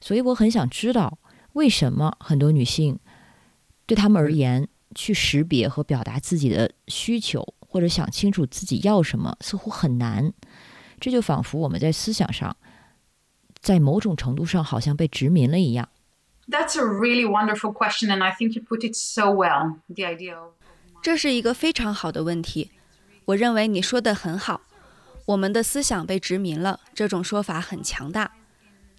[0.02, 1.16] 所以我很想知道，
[1.54, 2.98] 为什么很多女性
[3.86, 10.30] 对他们而言，去识别和表达自己的需求，或者想清楚自己要什么，似乎很难。
[11.00, 12.54] 这就仿佛我们在思想上，
[13.62, 15.88] 在某种程度上好像被殖民了一样。
[16.46, 19.78] That's a really wonderful question, and I think you put it so well.
[19.88, 20.52] The idea of
[21.02, 22.72] 这是一个非常好的问题，
[23.24, 24.60] 我认为你说的很好。
[25.24, 28.32] 我们的思想被殖民了，这种说法很强大。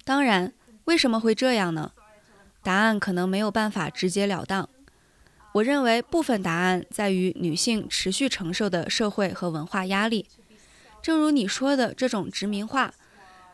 [0.04, 0.52] 当然，
[0.86, 1.92] 为什么会这样呢？
[2.64, 4.68] 答案可能没有办法直截了当。
[5.54, 10.26] 我认为部分答案在于女性持续承受的社会和文化压力。
[11.00, 12.92] 正如你说的，这种殖民化，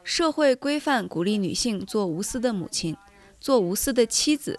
[0.02, 2.96] 社会规范鼓励女性做无私的母亲，
[3.38, 4.58] 做无私的妻子，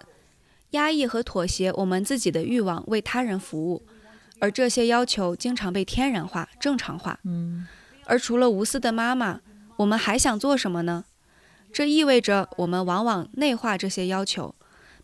[0.71, 3.81] 压抑和妥协我们自己的欲望，为他人服务，
[4.37, 7.19] 而这些要求经常被天然化、正常化。
[7.23, 7.67] 嗯。
[8.05, 9.41] 而除了无私的妈妈，
[9.77, 11.05] 我们还想做什么呢？
[11.73, 14.53] 这意味着我们往往内化这些要求，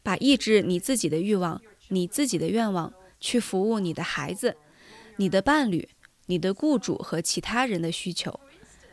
[0.03, 1.59] 把抑制你自己的欲望、
[1.89, 4.57] 你自己的愿望，去服务你的孩子、
[5.17, 5.87] 你的伴侣、
[6.27, 8.39] 你的雇主和其他人的需求，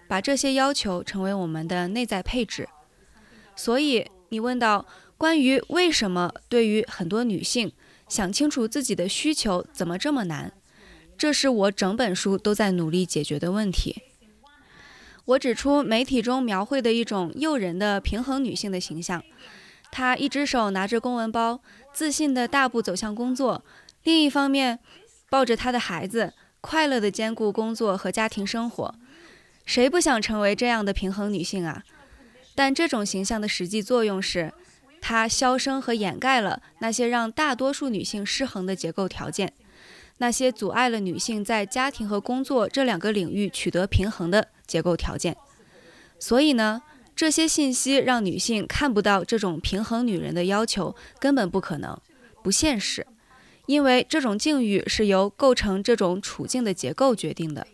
[0.09, 2.69] 把这些要求成为我们的内在配置。
[3.57, 4.87] 所以，你问到
[5.17, 7.73] 关于为什么对于很多女性
[8.09, 10.53] 想清楚自己的需求怎么这么难？
[11.17, 14.03] 这是我整本书都在努力解决的问题。
[15.27, 19.23] 我指出，媒体中描绘的一种诱人的平衡女性的形象：
[19.91, 21.63] 她一只手拿着公文包，
[21.95, 23.63] 自信的大步走向工作；
[24.03, 24.81] 另一方面，
[25.31, 28.95] 抱着她的孩子，快乐地兼顾工作和家庭生活。
[29.65, 31.85] 谁不想成为这样的平衡女性啊？
[32.57, 34.53] 但这种形象的实际作用是，
[35.01, 39.53] 它消声和掩盖了那些让大多数女性失衡的结构条件。
[40.19, 45.37] 那些阻碍了女性在家庭和工作这两个领域取得平衡的结构条件，
[46.21, 46.83] 所以呢，
[47.17, 51.97] 这些信息让女性看不到这种平衡女人的要求根本不可能、
[52.43, 53.07] 不现实，
[53.67, 57.67] 因为这种境遇是由构成这种处境的结构决定的。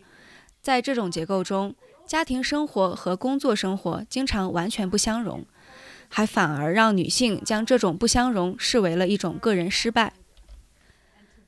[0.60, 1.74] 在这种结构中，
[2.06, 5.46] 家庭生活和工作生活经常完全不相容，
[6.08, 10.12] 还反而让女性将这种不相容视为了一种个人失败。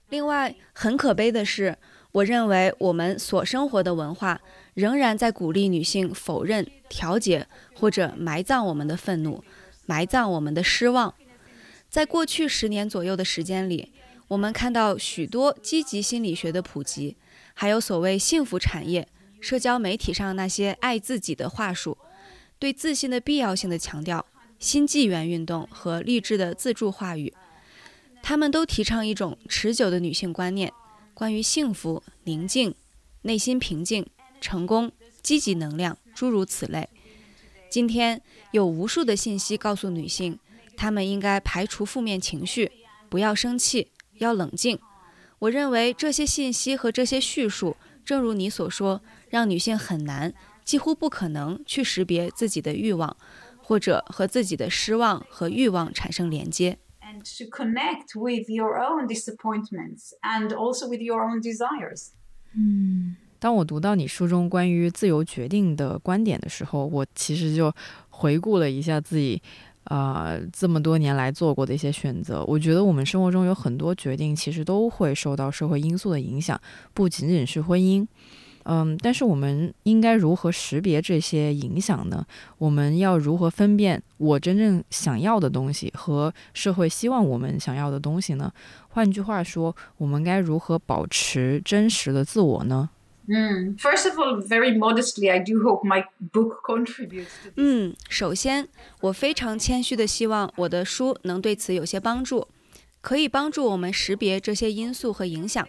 [0.09, 1.77] 另外，很可悲的是，
[2.13, 4.41] 我认为我们所生活的文化
[4.75, 9.45] 仍然在鼓励女性否认、调节或者埋葬我们的愤怒，
[9.87, 11.15] 埋葬我们的失望。
[11.91, 13.93] 在过去十年左右的时间里，
[14.29, 17.17] 我们看到许多积极心理学的普及，
[17.53, 19.07] 还有所谓幸福产业、
[19.41, 21.99] 社交媒体上那些爱自己的话术，
[22.59, 24.25] 对自信的必要性的强调、
[24.59, 27.35] 新纪元运动和励志的自助话语。
[28.23, 30.73] 他们都提倡一种持久的女性观念，
[31.13, 32.75] 关于幸福、宁静、
[33.23, 34.07] 内心平静、
[34.43, 36.91] 成功、积极能量，诸如此类。
[37.71, 38.21] 今天
[38.51, 40.39] 有无数的信息告诉女性，
[40.77, 42.71] 她们应该排除负面情绪，
[43.09, 44.79] 不要生气，要冷静。
[45.39, 50.35] 我认为这些信息和这些叙述，正如你所说，让女性很难，
[50.65, 53.17] 几乎不可能去识别自己的欲望，
[53.63, 56.79] 或者和自己的失望和欲望产生连接。
[57.13, 62.11] and to connect with your own disappointments and also with your own desires.
[62.55, 67.75] 嗯，当我读到你书中关于自由决定的观点的时候，我其实就
[68.09, 69.43] 回顾了一下自己，
[69.83, 72.45] 啊，这么多年来做过的一些选择。
[72.45, 76.57] 我觉得我们生活中有很多决定，其实都会受到社会因素的影响，
[76.95, 78.07] 不仅仅是婚姻。
[78.63, 82.25] 嗯，但是我们应该如何识别这些影响呢？
[82.59, 88.53] 我们要如何分辨我真正想要的东西和社会希望我们想要的东西呢？
[88.91, 92.89] 换句话说，我们该如何保持真实的自我呢？
[93.29, 97.27] 嗯，First of all, very modestly, I do hope my book contributes.
[97.57, 98.69] 嗯，首先，
[99.01, 102.49] 我非常谦虚的希望我的书能对此有些帮助，
[103.01, 105.67] 可以帮助我们识别这些因素和影响，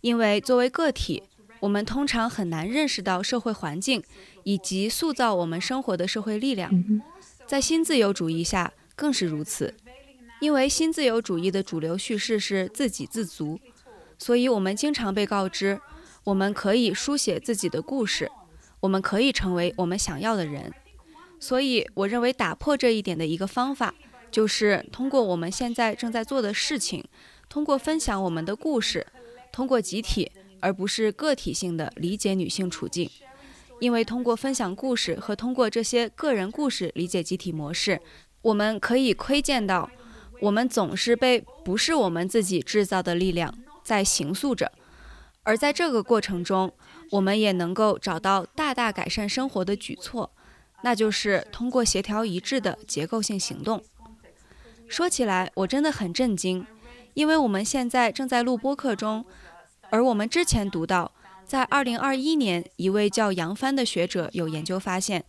[0.00, 1.24] 因为作为个体。
[1.60, 4.02] 我们通常很难认识到社会环境
[4.42, 6.68] 以及塑造我们生活的社会力量，
[7.46, 9.72] 在新自由主义下更是如此。
[10.40, 13.60] 因为新自由主义的主流叙事是自给自足，
[14.18, 15.80] 所以我们经常被告知
[16.24, 18.30] 我们可以书写自己的故事，
[18.80, 20.72] 我们可以成为我们想要的人。
[21.40, 23.94] 所以，我认为打破这一点的一个方法，
[24.30, 27.04] 就是通过我们现在正在做的事情，
[27.48, 29.06] 通过分享我们的故事，
[29.50, 30.30] 通过集体。
[30.64, 33.10] 而不是个体性的理解女性处境，
[33.80, 38.00] 因为通过分享故事和通过这些个人故事理解集体模式，
[38.42, 39.90] 我们可以窥见到，
[40.40, 43.52] 我们总是被不是我们自己制造的力量
[43.82, 44.70] 在形塑着，
[45.44, 46.72] 而在这个过程中，
[47.10, 50.30] 我们也能够找到大大改善生活的举措，
[50.82, 53.82] 那就是通过协调一致的结构性行动。
[54.88, 56.64] 说起来，我真的很震惊，
[57.14, 59.24] 因为我们现在正在录播课中。
[59.90, 61.12] 而我们之前读到，
[61.44, 65.24] 在二零二一年，一位叫杨帆的学者有研究发现，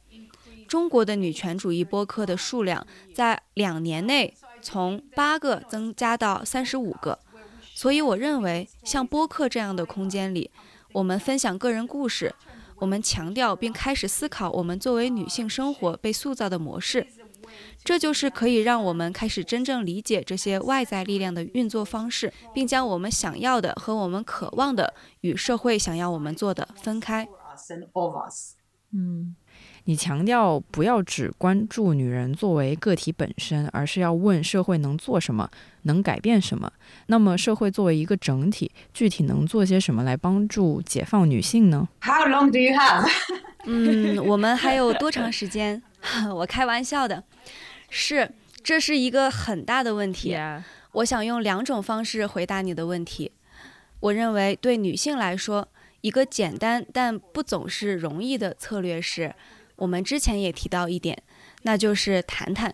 [0.68, 7.20] 中国的女权主义播客的数量在两年内从八个增加到三十五个。
[7.74, 10.52] 所以，我认为像播客这样的空间里，
[10.94, 12.34] 我们分享个人故事，
[12.78, 17.08] 我们强调并开始思考我们作为女性生活被塑造的模式。
[17.84, 27.28] 这就是可以让我们开始真正理解这些外在力量的运作方式，并将我们想要的和我们渴望的与社会想要我们做的分开。
[28.92, 29.36] 嗯，
[29.86, 35.50] 你强调不要只关注女人作为个体本身，而是要问社会能做什么，
[35.84, 36.72] 能改变什么。
[37.08, 43.10] 那么，社会作为一个整体，具体能做些什么来帮助解放女性呢？How long do you have？
[43.66, 45.82] 嗯，我们还有多长时间？
[46.34, 47.24] 我开玩笑的。
[47.90, 48.32] 是，
[48.64, 50.38] 这是一个很大的问题。
[50.94, 53.32] 我想用两种方式回答你的问题。
[54.00, 55.68] 我认为，对女性来说，
[56.02, 59.34] 一个简单但不总是容易的策略是，
[59.76, 61.22] 我们之前也提到一点，
[61.64, 62.74] 那就是谈谈。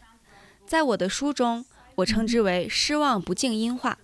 [0.65, 3.97] 在我的书中，我称之为“失望不静音话”，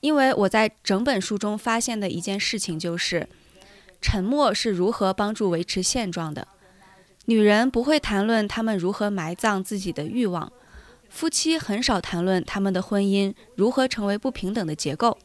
[0.00, 3.28] 因为我在整本书中发现的一件事情就是，
[4.00, 6.46] 沉默是如何帮助维持现状的。
[7.24, 10.52] 女人不会谈论她们如何埋葬自己的欲望，
[11.10, 15.18] 夫妻很少谈论他们的婚姻如何成为不平等的结构。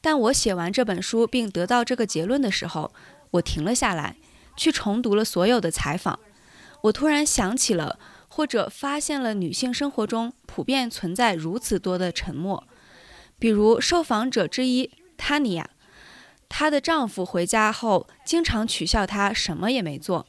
[0.00, 2.92] 但我写完这本书并得到这个结论的时候，
[3.32, 4.16] 我停了下来，
[4.56, 6.18] 去重读了所有的采访。
[6.82, 7.98] 我突然想起了，
[8.28, 12.66] 或者发现了女性生活中普遍存在如此多的沉默。
[13.38, 15.68] 比如受访者之一塔尼亚，
[16.48, 20.26] 她的丈夫回家后经常取笑她什么也没做。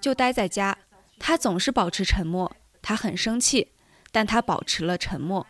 [0.00, 0.78] 就待在家，
[1.18, 2.56] 她总是保持沉默。
[2.80, 3.72] 她很生气，
[4.12, 5.46] 但她保持了沉默。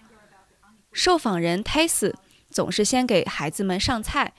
[0.92, 2.16] 受访人泰斯
[2.50, 4.32] 总是先给孩子们上菜，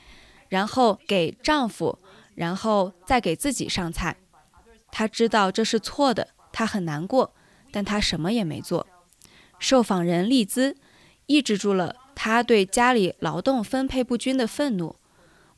[0.50, 2.00] 然后给丈夫，
[2.40, 4.16] 然后再给自己上菜。
[4.90, 7.34] 他知道这是错的，他很难过，
[7.70, 8.88] 但他什么也没做。
[9.60, 10.78] 受访人丽兹
[11.26, 14.96] 抑制住了他对家里劳动分配不均的愤怒。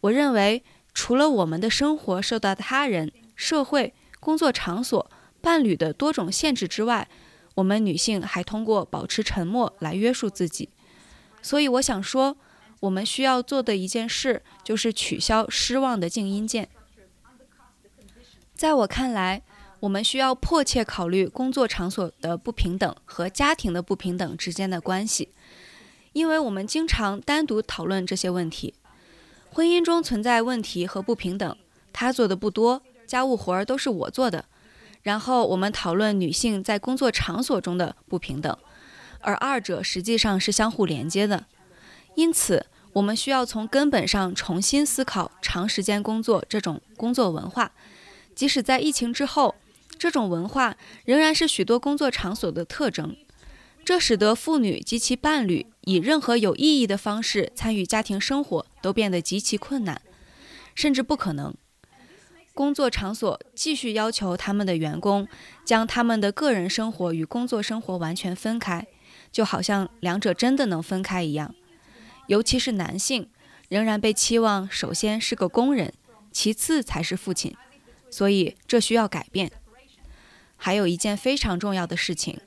[0.02, 0.64] 我认为，
[0.94, 3.94] 除了我们的生活受到他人、社会。
[4.22, 5.10] 工作场所、
[5.42, 7.10] 伴侣的多种限制之外，
[7.56, 10.70] 我们女性还通过保持沉默来约束自己。
[11.42, 12.38] 所以，我想说，
[12.82, 16.68] 我们需要做的一件事就是取消失望的静音键。
[18.54, 19.42] 在我看来，
[19.80, 25.30] 我们需要迫切考虑工作场所的不平等和家庭的不平等之间的关系，
[26.14, 28.76] 因为我们经常单独讨论这些问题。
[29.52, 31.58] 婚姻中存在问题和不平等，
[31.92, 32.84] 他做的不多。
[33.06, 34.46] 家务活儿都是我做的，
[35.02, 38.58] 然后我们讨论女性在工作场所中的不平等，
[39.20, 41.46] 而二者实际上是相互连接的。
[42.16, 47.72] 因此，我们需要从根本上重新思考长时间工作这种工作文化。
[48.36, 49.56] 即使在疫情之后，
[49.98, 50.76] 这种文化
[51.06, 53.16] 仍然是许多工作场所的特征。
[53.84, 60.00] 这使得妇女及其伴侣以任何有意义的方式参与家庭生活都变得极其困难，
[60.76, 61.54] 甚至不可能。
[62.54, 65.28] 工作场所继续要求他们的员工
[65.66, 68.86] 将他们的个人生活与工作生活完全分开，
[69.32, 71.56] 就好像两者真的能分开一样。
[72.28, 73.30] 尤其是男性，
[73.69, 75.93] 仍然被期望首先是个工人，
[76.32, 77.55] 其次才是父亲。
[78.09, 79.51] 所以这需要改变。
[80.57, 82.39] 还有一件非常重要的事情，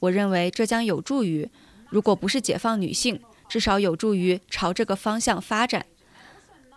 [0.00, 1.48] 我认为这将有助于，
[1.88, 5.86] 如果不是解放女性，至少有助于朝这个方向发展。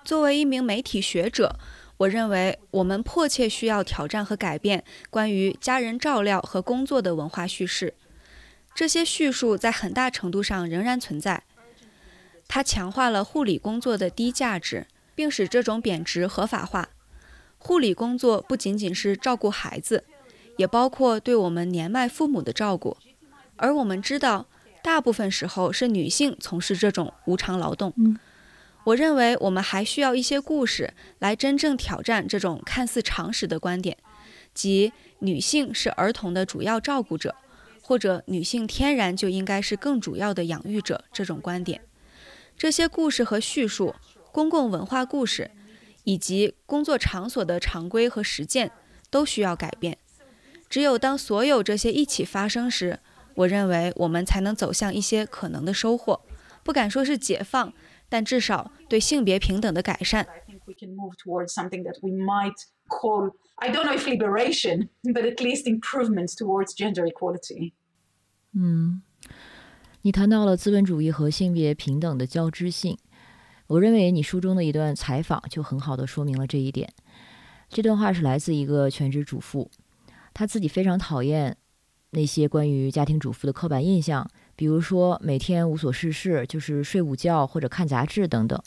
[0.05, 1.59] 作为一名媒体学者，
[1.97, 7.95] 我认为我们迫切需要挑战和改变关于家人照料和工作的文化叙事。
[8.75, 11.43] 这些叙述在很大程度上仍然存在。
[12.47, 16.89] 它强化了护理工作的低价值，并使这种贬值合法化。
[17.57, 20.03] 护理工作不仅仅是照顾孩子。
[20.57, 22.97] 也包括对我们年迈父母的照顾，
[23.57, 24.47] 而我们知道，
[24.81, 27.93] 大部分时候是女性从事这种无偿劳动。
[28.85, 33.95] 我认为我们还需要一些故事来真正挑战这种看似常识的观点，
[34.55, 37.35] 即女性是儿童的主要照顾者，
[37.83, 41.81] 或者女性天然就应该是更主要的养育者这种观点。
[42.57, 43.93] 这些故事和叙述，
[44.31, 45.51] 公共文化故事，
[46.03, 48.71] 以及工作场所的常规和实践，
[49.11, 49.99] 都需要改变。
[50.67, 52.99] 只有当所有这些一起发生时，
[53.35, 56.21] 我认为我们才能走向一些可能的收获。
[56.63, 57.71] 不敢说是解放，
[58.09, 60.27] 但至少对性别平等的改善。
[63.59, 67.73] I don't know if liberation, but at least improvements towards gender equality.
[68.53, 69.01] 嗯，
[70.07, 72.97] 你谈到了资本主义和性别平等的交织性。
[73.67, 76.87] 我认为你书中的一段采访就很好的说明了这一点。
[77.67, 79.69] 这段话是来自一个全职主妇。
[80.33, 81.57] 她自己非常讨厌
[82.11, 88.57] 那些关于家庭主妇的刻板印象，比如说每天无所事事，就是睡午觉或者看杂志等等。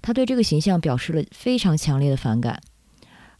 [0.00, 2.58] 她对这个形象表示了非常强烈的反感。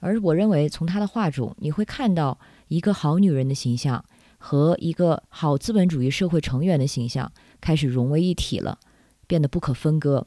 [0.01, 4.05] 而我认为，从她的话中，你会看到一个好女人的形象
[4.45, 8.76] 和一个好资本主义社会成员的形象开始融为一体了，
[9.28, 10.26] 变得不可分割。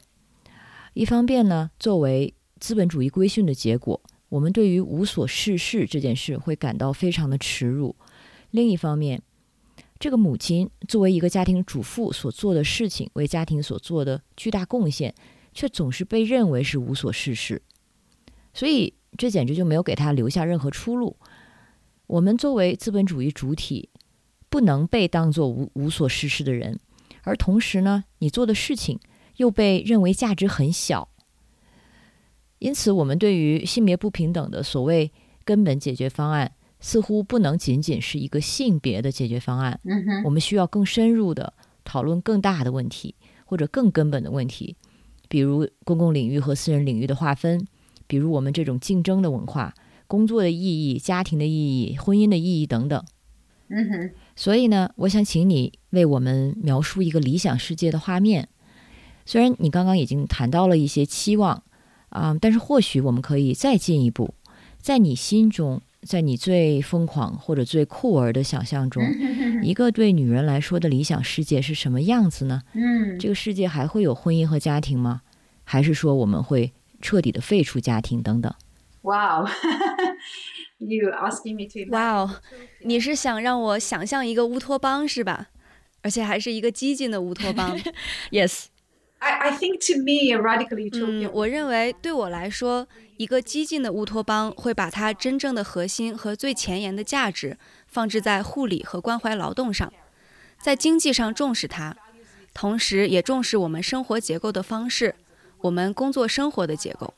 [0.94, 4.00] 一方面呢，作为资本主义规训的结果。
[4.30, 7.94] 我们对于无所事事这件事会感到非常的耻辱。
[8.52, 9.20] 另一方面，
[9.98, 15.14] 这个母亲作为一个家庭主妇所做的事情，为家庭所做的巨大贡献，
[15.52, 17.60] 却总是被认为是无所事事。
[18.54, 21.14] 所以，这简直就没有给她留下任何出路。
[22.06, 23.90] 我们作为资本主义主体，
[24.48, 26.78] 不能被当作无无所事事的人，
[27.22, 28.98] 而同时呢，你做的事情
[29.36, 31.08] 又被认为价值很小。
[32.58, 35.12] 因此，我们对于性别不平等的所谓
[35.44, 39.78] 根本解决方案，似乎不能仅仅是一个性别的解决方案。
[40.24, 41.52] 我们需要更深入的
[41.84, 44.74] 讨论更大的问题，或者更根本的问题，
[45.28, 47.66] 比如公共领域和私人领域的划分，
[48.06, 49.74] 比如我们这种竞争的文化、
[50.06, 53.04] 工作的意义、家庭的意义、婚姻的意义等等。
[53.68, 54.10] 嗯哼。
[54.36, 58.48] 所以呢，我想请你为我们描述一个理想世界的画面。
[59.24, 61.64] 虽然你刚刚已经谈到了一些期望。
[62.10, 62.34] 啊！
[62.40, 64.32] 但是或许我们可以再进一步，
[64.78, 69.02] 在你心中，在你最疯狂或者最酷儿的想象中，
[69.62, 72.62] 一个对女人来说的理想世界是什么样子呢？
[72.72, 75.20] 嗯，这个世界还会有婚姻和家庭吗？
[75.64, 78.54] 还是说我们会彻底的废除家庭等等
[79.06, 79.46] ？Wow,
[80.78, 81.88] you asking me to?
[81.92, 82.40] Wow，
[82.80, 85.46] 你是想让我想象一个乌托邦是吧？
[86.02, 87.78] 而且还是一个激进的乌托邦？
[88.32, 88.64] Yes.
[89.18, 91.28] I, I think to me a radical utopia.
[91.28, 97.56] 嗯，我认为对我来说，一个激进的乌托邦会把它真正的核心和最前沿的价值
[97.86, 99.92] 放置在护理和关怀劳动上，
[100.60, 101.94] 在经济上重视它，
[102.52, 105.14] 同时也重视我们生活结构的方式，
[105.62, 107.14] 我们工作生活的结构。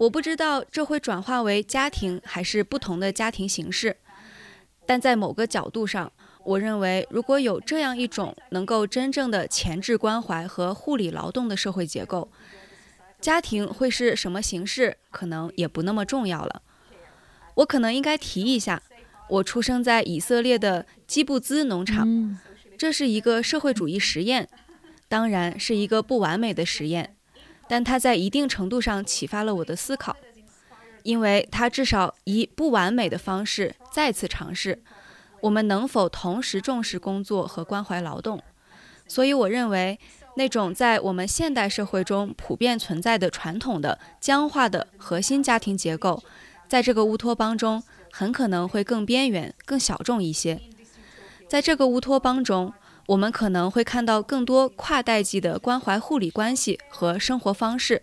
[0.00, 3.98] 我不知道这会转化为家庭还是不同的家庭形式，
[4.86, 6.10] 但在某个角度上。
[6.42, 12.32] 我认为，如果有这样一种能够真正的前置关怀和护理劳动的社会结构，
[13.20, 16.62] 家庭会是什么形式，可能也不那么重要了。
[17.56, 18.82] 我可能应该提一下，
[19.28, 22.40] 我出生在以色列的基布兹农场，
[22.78, 24.48] 这是一个社会主义实验，
[25.08, 27.16] 当然是一个不完美的实验，
[27.70, 30.16] 但它在一定程度上启发了我的思考，
[31.04, 34.82] 因为它至少以不完美的方式再次尝试。
[35.40, 38.42] 我们能否同时重视工作和关怀劳动？
[39.06, 40.00] 所以，我认为
[40.34, 46.20] 那种在我们现代社会中普遍存在的传统的僵化的核心家庭结构，
[46.66, 47.80] 在这个乌托邦中
[48.10, 50.60] 很可能会更边缘、更小众一些。
[51.48, 52.74] 在这个乌托邦中，
[53.10, 58.00] 我们可能会看到更多跨代际的关怀护理关系和生活方式。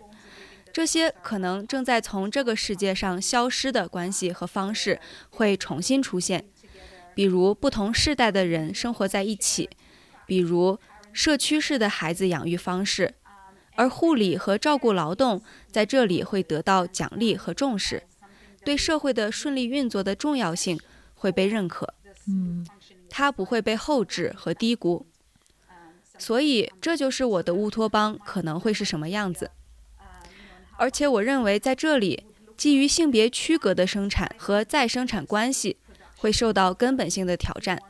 [0.70, 6.44] 这些可能正在从这个世界上消失的关系和方式会重新出现，
[7.14, 9.70] 比如不同世代的人生活在一起，
[10.26, 10.78] 比如
[11.10, 13.14] 社区式的孩子养育方式，
[13.76, 18.02] 而护理和照顾劳动在这里会得到奖励和重视，
[18.62, 20.78] 对社会的顺利运作的重要性
[21.14, 21.94] 会被认可。
[22.28, 22.66] 嗯，
[23.18, 25.04] 它不会被后置和低估。
[26.18, 29.50] 所以，这就是我的乌托邦可能会是什么样子。
[30.76, 32.22] 而且我认为，在这里，
[32.56, 35.76] 基于性别区隔的生产和再生产关系
[36.16, 37.82] 会受到根本性的挑战，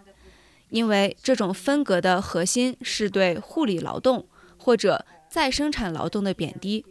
[0.70, 4.26] 因为这种分隔的核心是对护理劳动
[4.56, 6.86] 或者再生产劳动的贬低。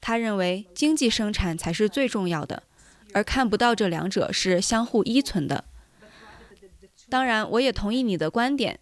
[0.00, 2.64] 他认为经济生产才是最重要的，
[3.12, 5.64] 而看不到这两者是相互依存的。
[7.08, 8.78] 当然，我也同意你的观点。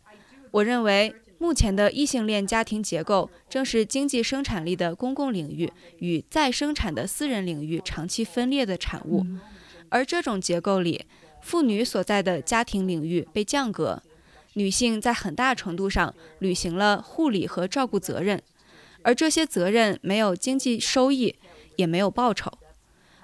[0.51, 1.15] 我认为。
[1.39, 9.23] 目前的异性恋家庭结构正是经济生产力的公共领域与再生产的私人领域长期分裂的产物，
[9.91, 11.05] 而这种结构里，
[11.43, 14.03] 妇女所在的家庭领域被降格，
[14.55, 18.43] 女性在很大程度上履行了护理和照顾责任，
[19.03, 21.37] 而这些责任没有经济收益，
[21.77, 22.51] 也没有报酬。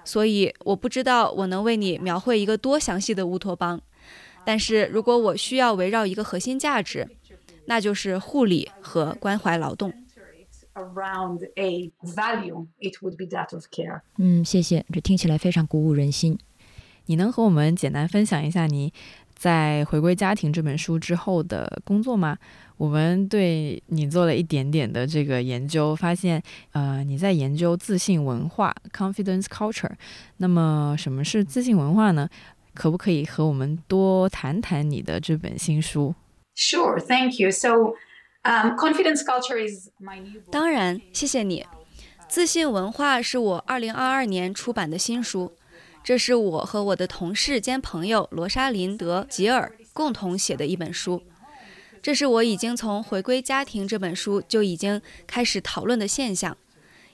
[0.05, 3.81] 所以，我不知道我能为你描绘一个多详细的乌托邦，
[4.45, 7.07] 但是如果我需要围绕一个核心价值。
[7.65, 9.93] 那就是护理和关怀劳动。
[14.17, 16.37] 嗯，谢谢，这听起来非常鼓舞人心。
[17.05, 18.91] 你能和我们简单分享一下你
[19.33, 22.37] 在《回归家庭》这本书之后的工作吗？
[22.75, 29.91] 我们对你做了一点点的这个研究，发现，呃，你在研究自信文化 （confidence culture）。
[30.37, 32.27] 那么，什么是自信文化呢？
[32.73, 36.15] 可不可以和我们多谈谈你的这本新书
[36.55, 37.51] ？Sure, thank you.
[37.51, 37.95] So,
[38.43, 41.65] um, confidence culture is my new 当然，谢谢你。
[42.27, 45.53] 自信文化是我二零二二年出版的新书，
[46.03, 51.21] 这是我和我的同事兼朋友罗莎琳德·吉尔共同写的一本书。
[52.01, 56.57] 这是我已经从《回归家庭》这本书就已经开始讨论的现象，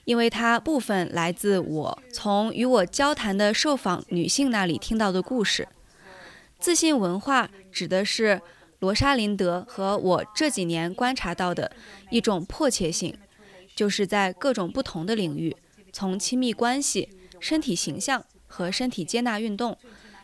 [0.10, 5.68] 因为它部分来自我从与我交谈的受访女性那里听到的故事。
[6.60, 8.42] 自信文化指的是。
[8.80, 11.70] 罗莎琳德和我这几年观察到的
[12.12, 13.14] 一种迫切性，
[13.76, 15.54] 就是在各种不同的领域，
[15.92, 17.10] 从亲密关系、
[17.42, 19.78] 身体形象和身体接纳运动，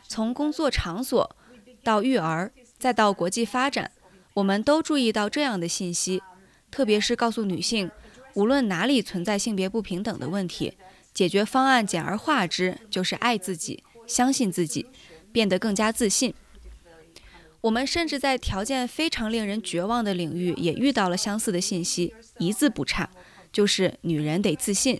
[0.07, 1.36] 从工作场所
[1.84, 3.91] 到育儿，再到国际发展，
[4.36, 6.24] 我们都注意到这样的信息，
[6.72, 7.91] 特别是告诉女性，
[8.36, 10.74] 无论哪里存在性别不平等的问题，
[11.14, 14.86] 解决方案简而化之，就是爱自己、相信自己，
[15.32, 16.34] 变得更加自信。
[17.62, 23.10] 我们甚至在条件非常令人绝望的领域也遇到了相似的信息，一字不差，
[23.53, 24.99] 就是女人得自信。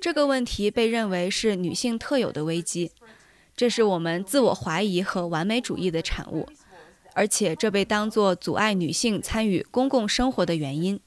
[0.00, 2.90] 这个问题被认为是女性特有的危机，
[3.56, 6.48] 这是我们自我怀疑和完美主义的产物，
[7.14, 11.00] 而且这被当作阻碍女性参与公共生活的原因。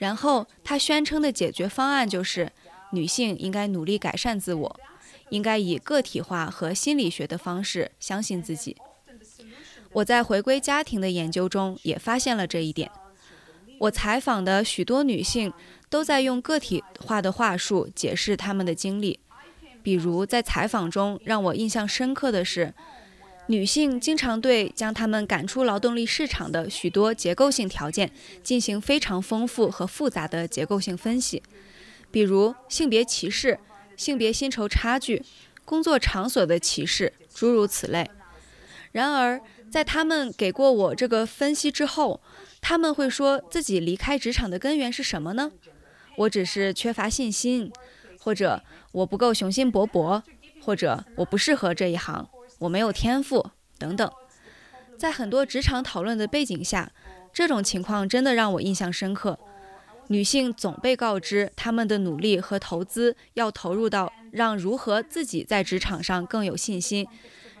[0.00, 2.50] 然后他宣称的解决方案就是，
[2.92, 4.80] 女性应该努力改善自我，
[5.28, 8.74] 应该以个体化和心理学的方式相信自己。
[9.92, 12.90] 我在回归家庭的研究中也发现了这一点。
[13.78, 15.52] 我采访的许多女性
[15.90, 19.20] 都在用个体化的话术解释她们的经历。
[19.82, 22.72] 比如，在采访中让我印象深刻的是，
[23.50, 28.12] 女性经常对将她们赶出劳动力市场的许多结构性条件
[28.44, 31.42] 进行非常丰富和复杂的结构性分析，
[32.12, 33.58] 比如性别歧视、
[33.96, 35.24] 性别薪酬差距、
[35.64, 38.08] 工作场所的歧视，诸如此类。
[38.92, 42.20] 然而，在他们给过我这个分析之后，
[42.60, 45.50] 他们会说自己离开职场的根源是什么呢？
[46.18, 47.72] 我只是缺乏信心，
[48.20, 48.62] 或者
[48.92, 50.22] 我不够雄心勃勃，
[50.60, 52.28] 或者我不适合这一行，
[52.60, 54.10] 我没有天赋等等。
[54.96, 56.92] 在很多职场讨论的背景下，
[57.32, 59.38] 这种情况真的让我印象深刻。
[60.08, 67.06] 女性总被告知，她们的努力和投资要投入到让如何自己在职场上更有信心。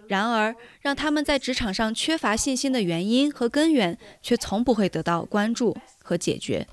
[0.08, 6.66] 然而，让她们在职场上缺乏信心的原因和根源，却从不会得到关注和解决。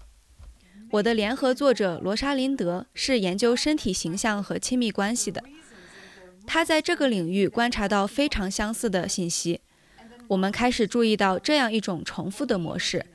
[0.90, 5.44] 我的联合作者罗莎琳德是研究身体形象和亲密关系的，
[6.48, 9.60] 她在这个领域观察到非常相似的信息。
[10.30, 13.06] 我们开始注意到这样一种重复的模式，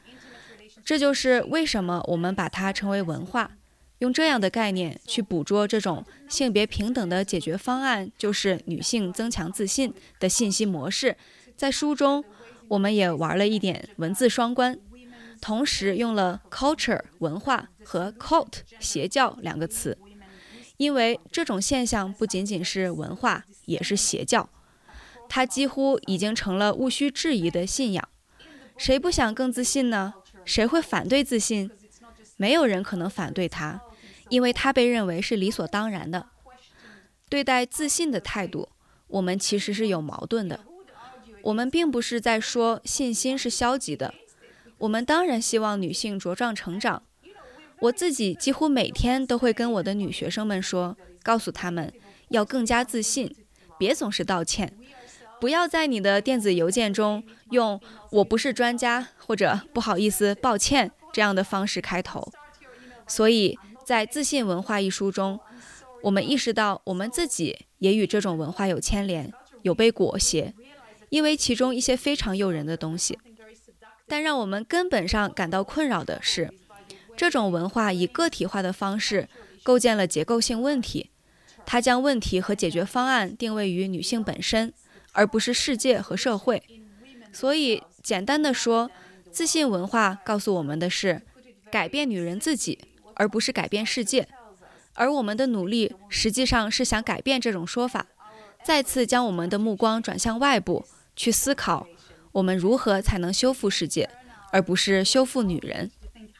[0.84, 3.52] 这就是为什么我们把它称为文化。
[4.00, 11.16] 用这样的概念去捕捉这种性别平等的解决方案，就是女性增强自信的信息模式。
[11.56, 12.24] 在书中，
[12.68, 14.76] 我们也玩了一点文字双关，
[15.40, 19.96] 同时用了 culture 文化和 cult 邪教两个词，
[20.82, 24.50] 因为这种现象不仅仅是文化，也是邪教，
[25.28, 28.08] 它几乎已经成了毋需质疑的信仰。
[28.76, 30.14] 谁不想更自信呢？
[30.44, 31.70] 谁会反对自信？
[32.36, 33.80] 没有人可能反对它，
[34.28, 36.26] 因为它被认为是理所当然的。
[37.28, 38.68] 对待自信的态度，
[39.06, 40.58] 我们其实是有矛盾的。
[41.42, 44.12] 我们并不是在说信心是消极的，
[44.78, 47.04] 我们当然希望女性茁壮成长。
[47.82, 51.92] 我自己几乎每天都会跟我的女学生们说，告诉她们
[52.28, 53.34] 要更加自信，
[53.76, 54.72] 别总是道歉，
[55.40, 57.80] 不要在你的电子邮件中用
[58.12, 62.32] “我不是专家”或者“不好意思，抱歉”这样的方式开头。
[63.08, 65.40] 所以在《自信文化》一书中，
[66.02, 69.32] 我们意识到我们自己也与这种文化有牵连，
[69.62, 70.54] 有被裹挟。
[71.10, 73.18] 因为其中一些非常诱人的东西，
[74.06, 76.50] 但让我们根本上感到困扰的是，
[77.16, 79.28] 这种文化以个体化的方式
[79.62, 81.10] 构建了结构性问题，
[81.64, 84.72] 它将问题和解决方案定位于女性本身，
[85.12, 86.62] 而不是世界和社会。
[87.32, 88.90] 所以，简单的说，
[89.30, 91.22] 自信文化告诉我们的是，
[91.70, 92.78] 改变女人自己，
[93.14, 94.28] 而不是改变世界。
[94.94, 98.06] 而我们的努力实际上是想改变这种说法，
[98.62, 100.84] 再次将我们的目光转向外部。
[101.14, 101.86] 去思考，
[102.32, 104.08] 我们如何才能修复世界，
[104.50, 105.90] 而不是修复女人。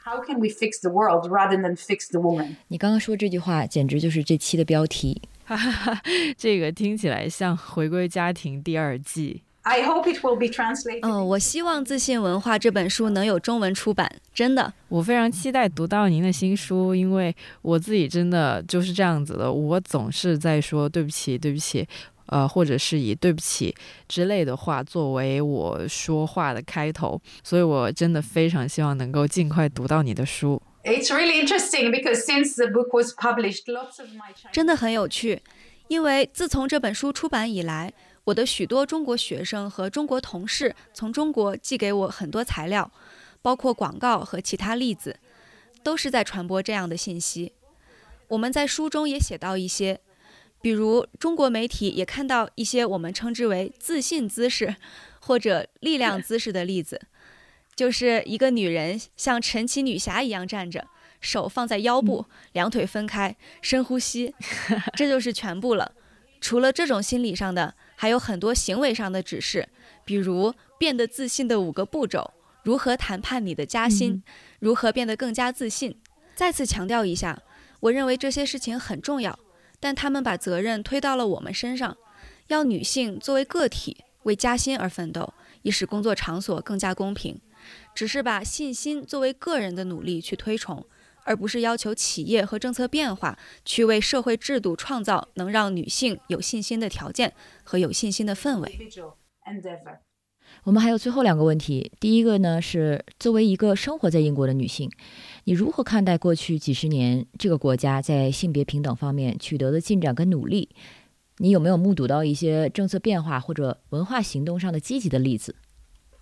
[0.05, 2.57] How can we fix the world rather than fix the woman？
[2.67, 5.23] 你刚刚说这句话，简直就是这期的标题。
[6.37, 9.43] 这个听起来像《回归家庭》第二季。
[9.65, 11.07] I hope it will be translated.
[11.07, 14.73] 嗯，我希望《自信文化》这本书能有中文出版，真的。
[14.89, 21.87] 我非常期待读到您的新书，因为我自己真的就是这样子的，我总是在说对不起，对不起。
[22.33, 23.75] 呃，或者是以“对不起”
[24.09, 30.63] 之类的话作为我说话的开头，所以我真的非常希望能够尽快读到你的书。
[30.83, 35.43] It's really interesting because since the book was published, lots of my 真的很有趣，
[35.89, 37.93] 因为自从这本书出版以来，
[38.25, 42.91] 我的许多中国学生和中国同事从中国寄给我很多材料，
[43.43, 45.19] 包括广告和其他例子，
[45.83, 47.53] 都是在传播这样的信息。
[48.29, 50.01] 我们在书中也写到一些。
[50.63, 54.77] 比如，中国媒体也看到一些我们称之为“自信姿势”
[55.21, 57.01] 或者“力量姿势”的例子，
[57.75, 60.87] 就是一个女人像神奇女侠一样站着，
[61.21, 64.33] 手放在腰部，两腿分开，深呼吸，
[64.95, 65.93] 这就是全部了。
[66.41, 69.69] 除了这种心理上的，还有很多行为上的指示，
[70.05, 72.33] 比如变得自信的五个步骤，
[72.63, 74.23] 如何谈判你的加薪，
[74.61, 75.99] 如何变得更加自信。
[76.37, 77.43] 再次强调一下，
[77.81, 79.39] 我认为这些事情很重要。
[79.83, 81.97] 但他们把责任推到了我们身上，
[82.47, 87.41] 要女性作为个体为加薪而奋斗，以使工作场所更加公平。
[87.93, 90.87] 只是把信心作为个人的努力去推崇，
[91.25, 97.35] 而不是要求企业和政策变化去为社会制度创造能让女性有信心的条件
[97.65, 98.89] 和有信心的氛围。
[100.65, 101.91] 我们还有最后两个问题。
[101.99, 104.89] 第一个呢是，作为一个生活在英国的女性，
[105.45, 110.69] 你如何看待过去几十年这个国家在性别平等方面取得的进展跟努力？
[111.39, 115.57] 你有没有目睹到一些政策变化或者文化行动上的积极的例子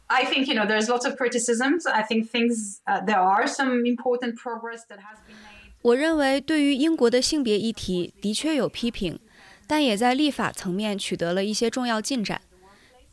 [0.06, 1.86] ？I think you know there's lots of criticisms.
[1.86, 5.72] I think things there are some important progress that has been made.
[5.82, 9.18] 我认为对于英国的性别议题的确有批评，
[9.66, 12.40] 但也在立法层面取得了一些重要进展。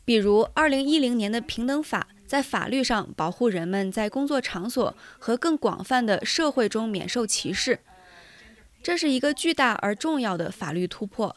[0.08, 7.80] 比如，二零一零年的平等法在法律上保护人们在工作场所和更广泛的社会中免受歧视，
[8.82, 11.36] 这是一个巨大而重要的法律突破。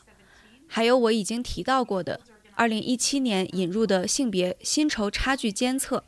[0.70, 2.22] 还有我已经提到过的，
[2.56, 6.06] 二零一七年引入的性别薪酬差距监测，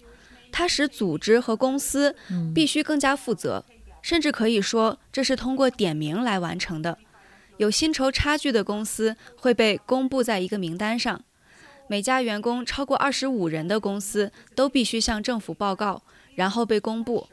[0.49, 2.15] 它使组织和公司
[2.55, 3.65] 必须更加负责，
[4.01, 6.97] 甚至可以说这是通过点名来完成的。
[7.57, 11.25] 有薪酬差距的公司会被公布在一个名单上。
[11.87, 16.01] 每家员工超过二十五人的公司都必须向政府报告，
[16.35, 17.27] 然后被公布。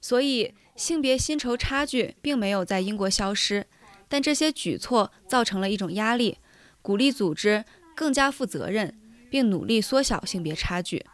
[0.00, 3.64] 所以，性别薪酬差距并没有在英国消失，
[4.08, 6.38] 但这些举措造成了一种压力，
[6.82, 7.64] 鼓励组织
[7.94, 8.98] 更加负责任，
[9.30, 11.06] 并努力缩小性别差距。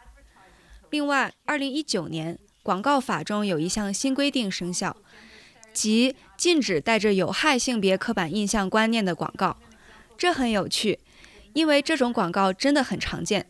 [0.89, 4.97] 另外，二零一九年广告法中有一项新规定生效，
[5.71, 9.57] 即禁止带着有害性别刻板印象观念的广告。
[10.17, 10.99] 这很有趣。
[11.59, 13.45] 因为这种广告真的很常见，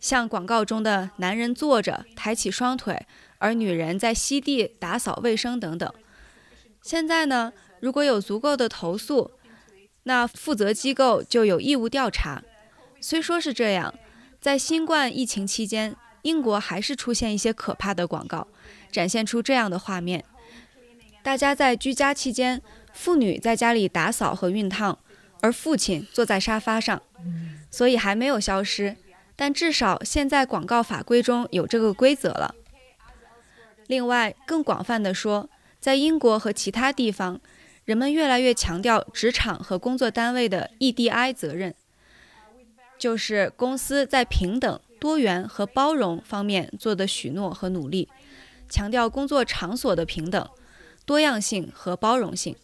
[0.00, 3.06] 像广告中的男人坐着抬起双腿，
[3.38, 5.88] 而女人在吸地、打扫卫生等等。
[6.82, 9.30] 现在呢，如果有足够的投诉，
[10.02, 12.42] 那负责机构就有义务调查。
[13.00, 13.94] 虽说是这样，
[14.40, 18.48] 在新冠疫情期间，英国还是出现一些可怕的广告，
[18.90, 20.24] 展现出这样的画面：
[21.22, 22.60] 大家在居家期间，
[22.92, 24.98] 妇女在家里打扫和熨烫，
[25.46, 27.00] 而父亲坐在沙发上。
[27.70, 28.96] 所以还没有消失，
[29.34, 32.54] 但至少现在广告法规中有这个规则了。
[33.86, 37.40] 另外，更广泛的说，在英国和其他地方，
[37.84, 41.74] 人们越来越强调职场和工作单位的 EDI 责任，
[42.98, 48.08] 就是公司在平等、多元和包容方面做的许诺和努力，
[48.70, 50.48] 强调工作场所的平等、
[51.04, 52.56] 多样性和包容性。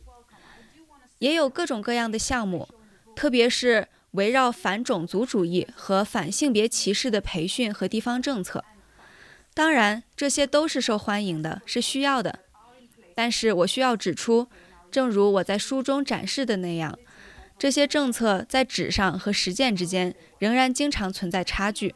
[1.23, 2.69] 也有各种各样的项目，
[3.15, 8.65] 特别是围绕反种族主义和反性别歧视的培训和地方政策。
[9.55, 12.40] 当然，这些都是受欢迎的，是需要的。
[13.15, 14.49] 但是我需要指出，
[14.90, 16.99] 正如我在书中展示的那样，
[17.57, 21.94] 这些政策在纸上和实践之间仍然经常存在差距。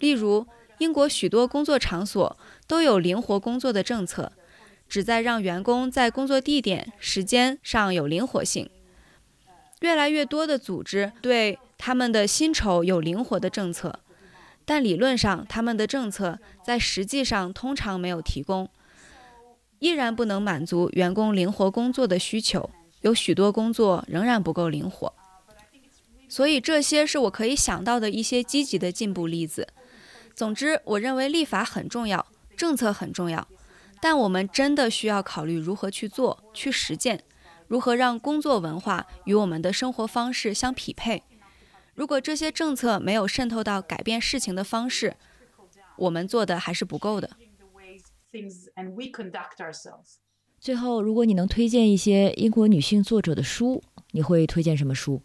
[0.00, 0.44] 例如，
[0.78, 2.36] 英国许多工作场所
[2.66, 4.32] 都有灵活工作的政策，
[4.88, 8.68] 旨在让员工在工作地点、时间上有灵活性。
[9.80, 14.00] 越来越多的组织对他们的薪酬有灵活的政策。
[14.64, 18.68] 但理论上，他们的政策在实际上通常没有提供，
[19.78, 22.68] 依然不能满足员工灵活工作的需求。
[23.00, 25.14] 有许多工作仍然不够灵活，
[26.28, 29.68] 所以这些是我可以想到的一些积极的进步例子。
[30.34, 33.46] 总之，我认为立法很重要，政策很重要，
[34.00, 37.20] 但我们真的需要考虑如何去做、去实践，
[37.66, 41.22] 如何让工作文化与我们的生活方式相匹配。
[41.94, 45.16] 如果这些政策没有渗透到改变事情的方式，
[45.96, 47.30] 我们做的还是不够的。
[50.60, 55.22] 最后，如果你能推荐一些英国女性作者的书，你会推荐什么书？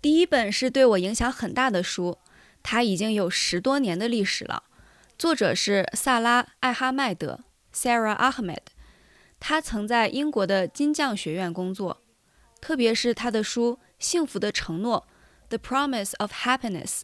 [0.00, 2.16] 第一本是对我影响很大的书，
[2.68, 4.64] 它已经有十多年的历史了。
[5.16, 8.58] 作者是萨拉·艾哈迈德 （Sarah Ahmed）。
[9.38, 12.02] 他曾在英国的金匠学院工作，
[12.60, 15.06] 特别是他的书《幸福的承诺》
[15.48, 17.02] （The Promise of Happiness）。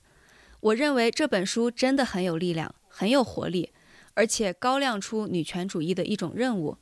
[0.59, 3.71] 我认为这本书真的很有力量，很有活力，
[4.15, 6.77] 而且高亮出女权主义的一种任务。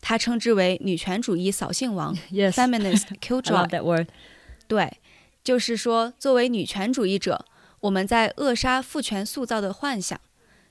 [0.00, 4.06] 他称之为“女权主义扫兴王 ”（Feminist Killjoy）。
[4.68, 5.00] 对，
[5.42, 7.44] 就是说，作为女权主义者，
[7.82, 10.20] 我们在扼杀父权塑造的幻想。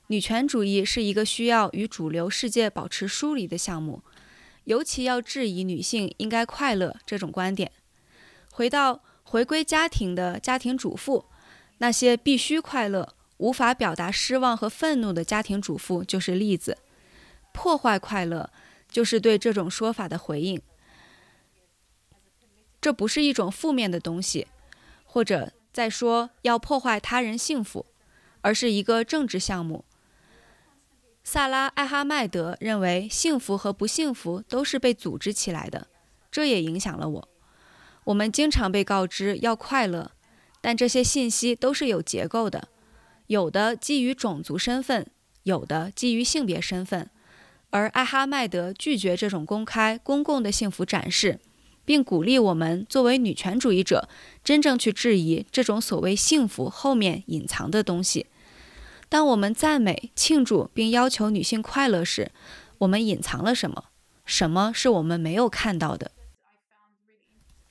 [0.06, 4.02] 女权主义是一个需要与主流世界保持疏离的项目。
[4.64, 7.70] 尤其要质疑女性应该快乐这种观点。
[8.50, 11.26] 回到回归家庭的家庭主妇，
[11.78, 16.78] 那些必须快乐、无法表达失望和愤怒的家庭主妇就是例子。
[17.52, 18.50] 破坏快乐
[18.88, 20.62] 就是对这种说法的回应。
[22.80, 24.46] 这不是一种负面的东西，
[25.04, 27.86] 或者在说要破坏他人幸福，
[28.42, 29.84] 而是一个政治项目。
[31.24, 35.86] 萨拉·艾哈迈德认为，幸福和不幸福都是被组织起来的，
[36.30, 37.28] 这也影响了我。
[38.04, 40.10] 我们经常被告知要快乐，
[40.60, 42.68] 但这些信息都是有结构的，
[43.28, 45.06] 有的基于种族身份，
[45.44, 47.08] 有的基于性别身份。
[47.70, 51.38] 而艾哈迈德拒绝这种公开、公共的幸福展示，
[51.92, 54.08] 并鼓励我们作为女权主义者，
[54.42, 58.28] 真正去质疑这种所谓幸福后面隐藏的东西。
[59.10, 62.30] 当我们赞美、庆祝并要求女性快乐时，
[62.78, 63.84] 我们隐藏了什么？
[64.24, 66.12] 什么是我们没有看到的？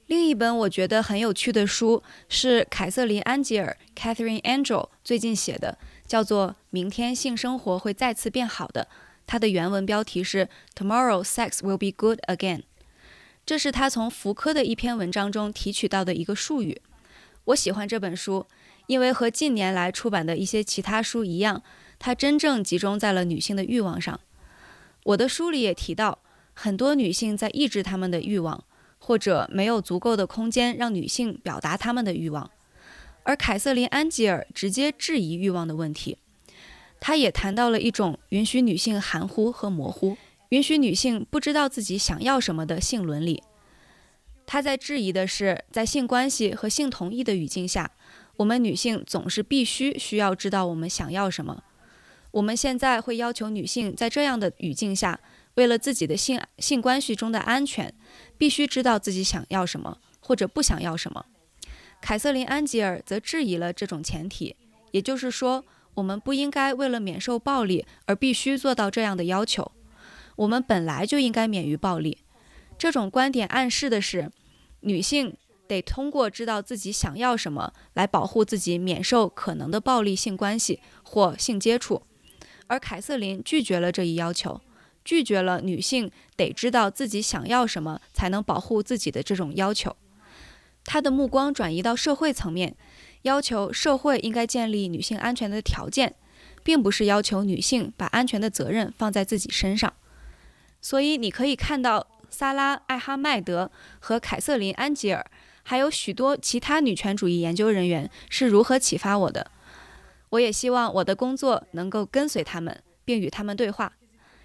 [0.06, 8.88] 另一本我觉得很有趣的书是凯瑟琳·安吉尔 （Catherine Angel） 最近写的，叫做《明天性生活会再次变好的》。
[9.26, 12.61] 它的原文标题是 “Tomorrow Sex Will Be Good Again”。
[13.52, 16.82] 这是他从福柯的一篇文章中提取到的一个术语。
[17.44, 18.48] 我喜欢这本书。
[18.88, 21.61] 因为和近年来出版的一些其他书一样，
[21.99, 24.18] 它真正集中在了女性的欲望上。
[25.03, 26.19] 我的书里也提到，
[26.53, 28.64] 很多女性在抑制她们的欲望，
[28.98, 32.49] 或者没有足够的空间让女性表达她们的欲望。
[33.23, 36.18] 而凯瑟琳·安吉尔直接质疑欲望的问题。
[37.02, 40.15] 她也谈到了一种允许女性含糊和模糊，
[40.52, 43.41] 允许女性不知道自己想要什么的性伦理。
[44.45, 47.91] 她在质疑的是，在性关系和性同意的语境下。
[48.36, 51.64] 我们女性总是必须需要知道我们想要什么。
[52.32, 55.22] 我们现在会要求女性在这样的语境下，
[55.56, 57.94] 为了自己的性性关系中的安全，
[58.38, 61.26] 必须知道自己想要什么或者不想要什么。
[62.02, 64.57] 凯瑟琳·安吉尔则质疑了这种前提，
[64.91, 65.64] 也就是说，
[65.94, 69.72] 我们不应该为了免受暴力而必须做到这样的要求。
[70.42, 72.18] 我们本来就应该免于暴力。
[72.78, 74.32] 这种观点暗示的是，
[74.82, 75.36] 女性。
[75.68, 82.02] 得通过知道自己想要什么来保护自己免受可能的暴力性关系或性接触，
[82.68, 84.60] 而凯瑟琳拒绝了这一要求，
[85.06, 89.96] 拒绝了女性得知道自己想要什么才能保护自己的这种要求。
[90.84, 92.76] 她的目光转移到社会层面，
[93.22, 96.16] 要求社会应该建立女性安全的条件，
[96.66, 99.94] 并不是要求女性把安全的责任放在自己身上。
[100.82, 105.26] 所以你可以看到萨拉·艾哈迈德和凯瑟琳·安吉尔。
[105.64, 109.52] 还有许多其他女权主义研究人员是如何启发我的。
[110.30, 113.94] 我也希望我的工作能够跟随他们，并与他们对话，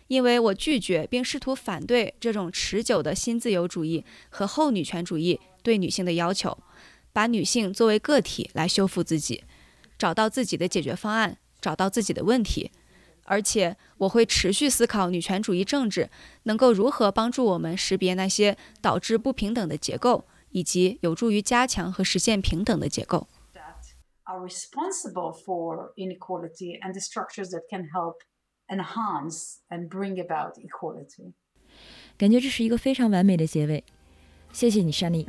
[0.09, 6.59] 因为我拒绝并试图反对这种持久的新自由主义和后女权主义对女性的要求，
[7.15, 9.43] 把女性作为个体来修复自己，
[9.97, 12.71] 找到自己的解决方案，找到自己的问题。
[13.27, 16.09] 而且我会持续思考女权主义政治
[16.45, 20.25] 能够如何帮助我们识别那些导致不平等的结构。
[20.51, 23.29] 以及有助于加强和实现平等的结构。
[24.25, 28.17] are responsible for inequality and the structures that can help
[28.69, 31.35] enhance and bring about equality.
[32.17, 33.85] 感觉这是一个非常完美的结尾。
[34.53, 35.27] 谢谢你，Shani。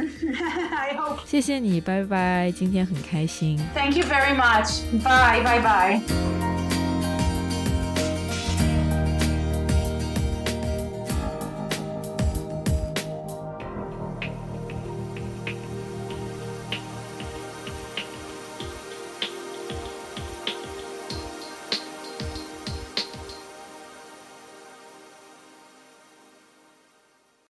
[1.25, 2.49] 谢谢你，拜拜。
[2.51, 3.57] 今天很开心。
[3.75, 4.83] Thank you very much.
[5.03, 6.56] Bye, bye, bye.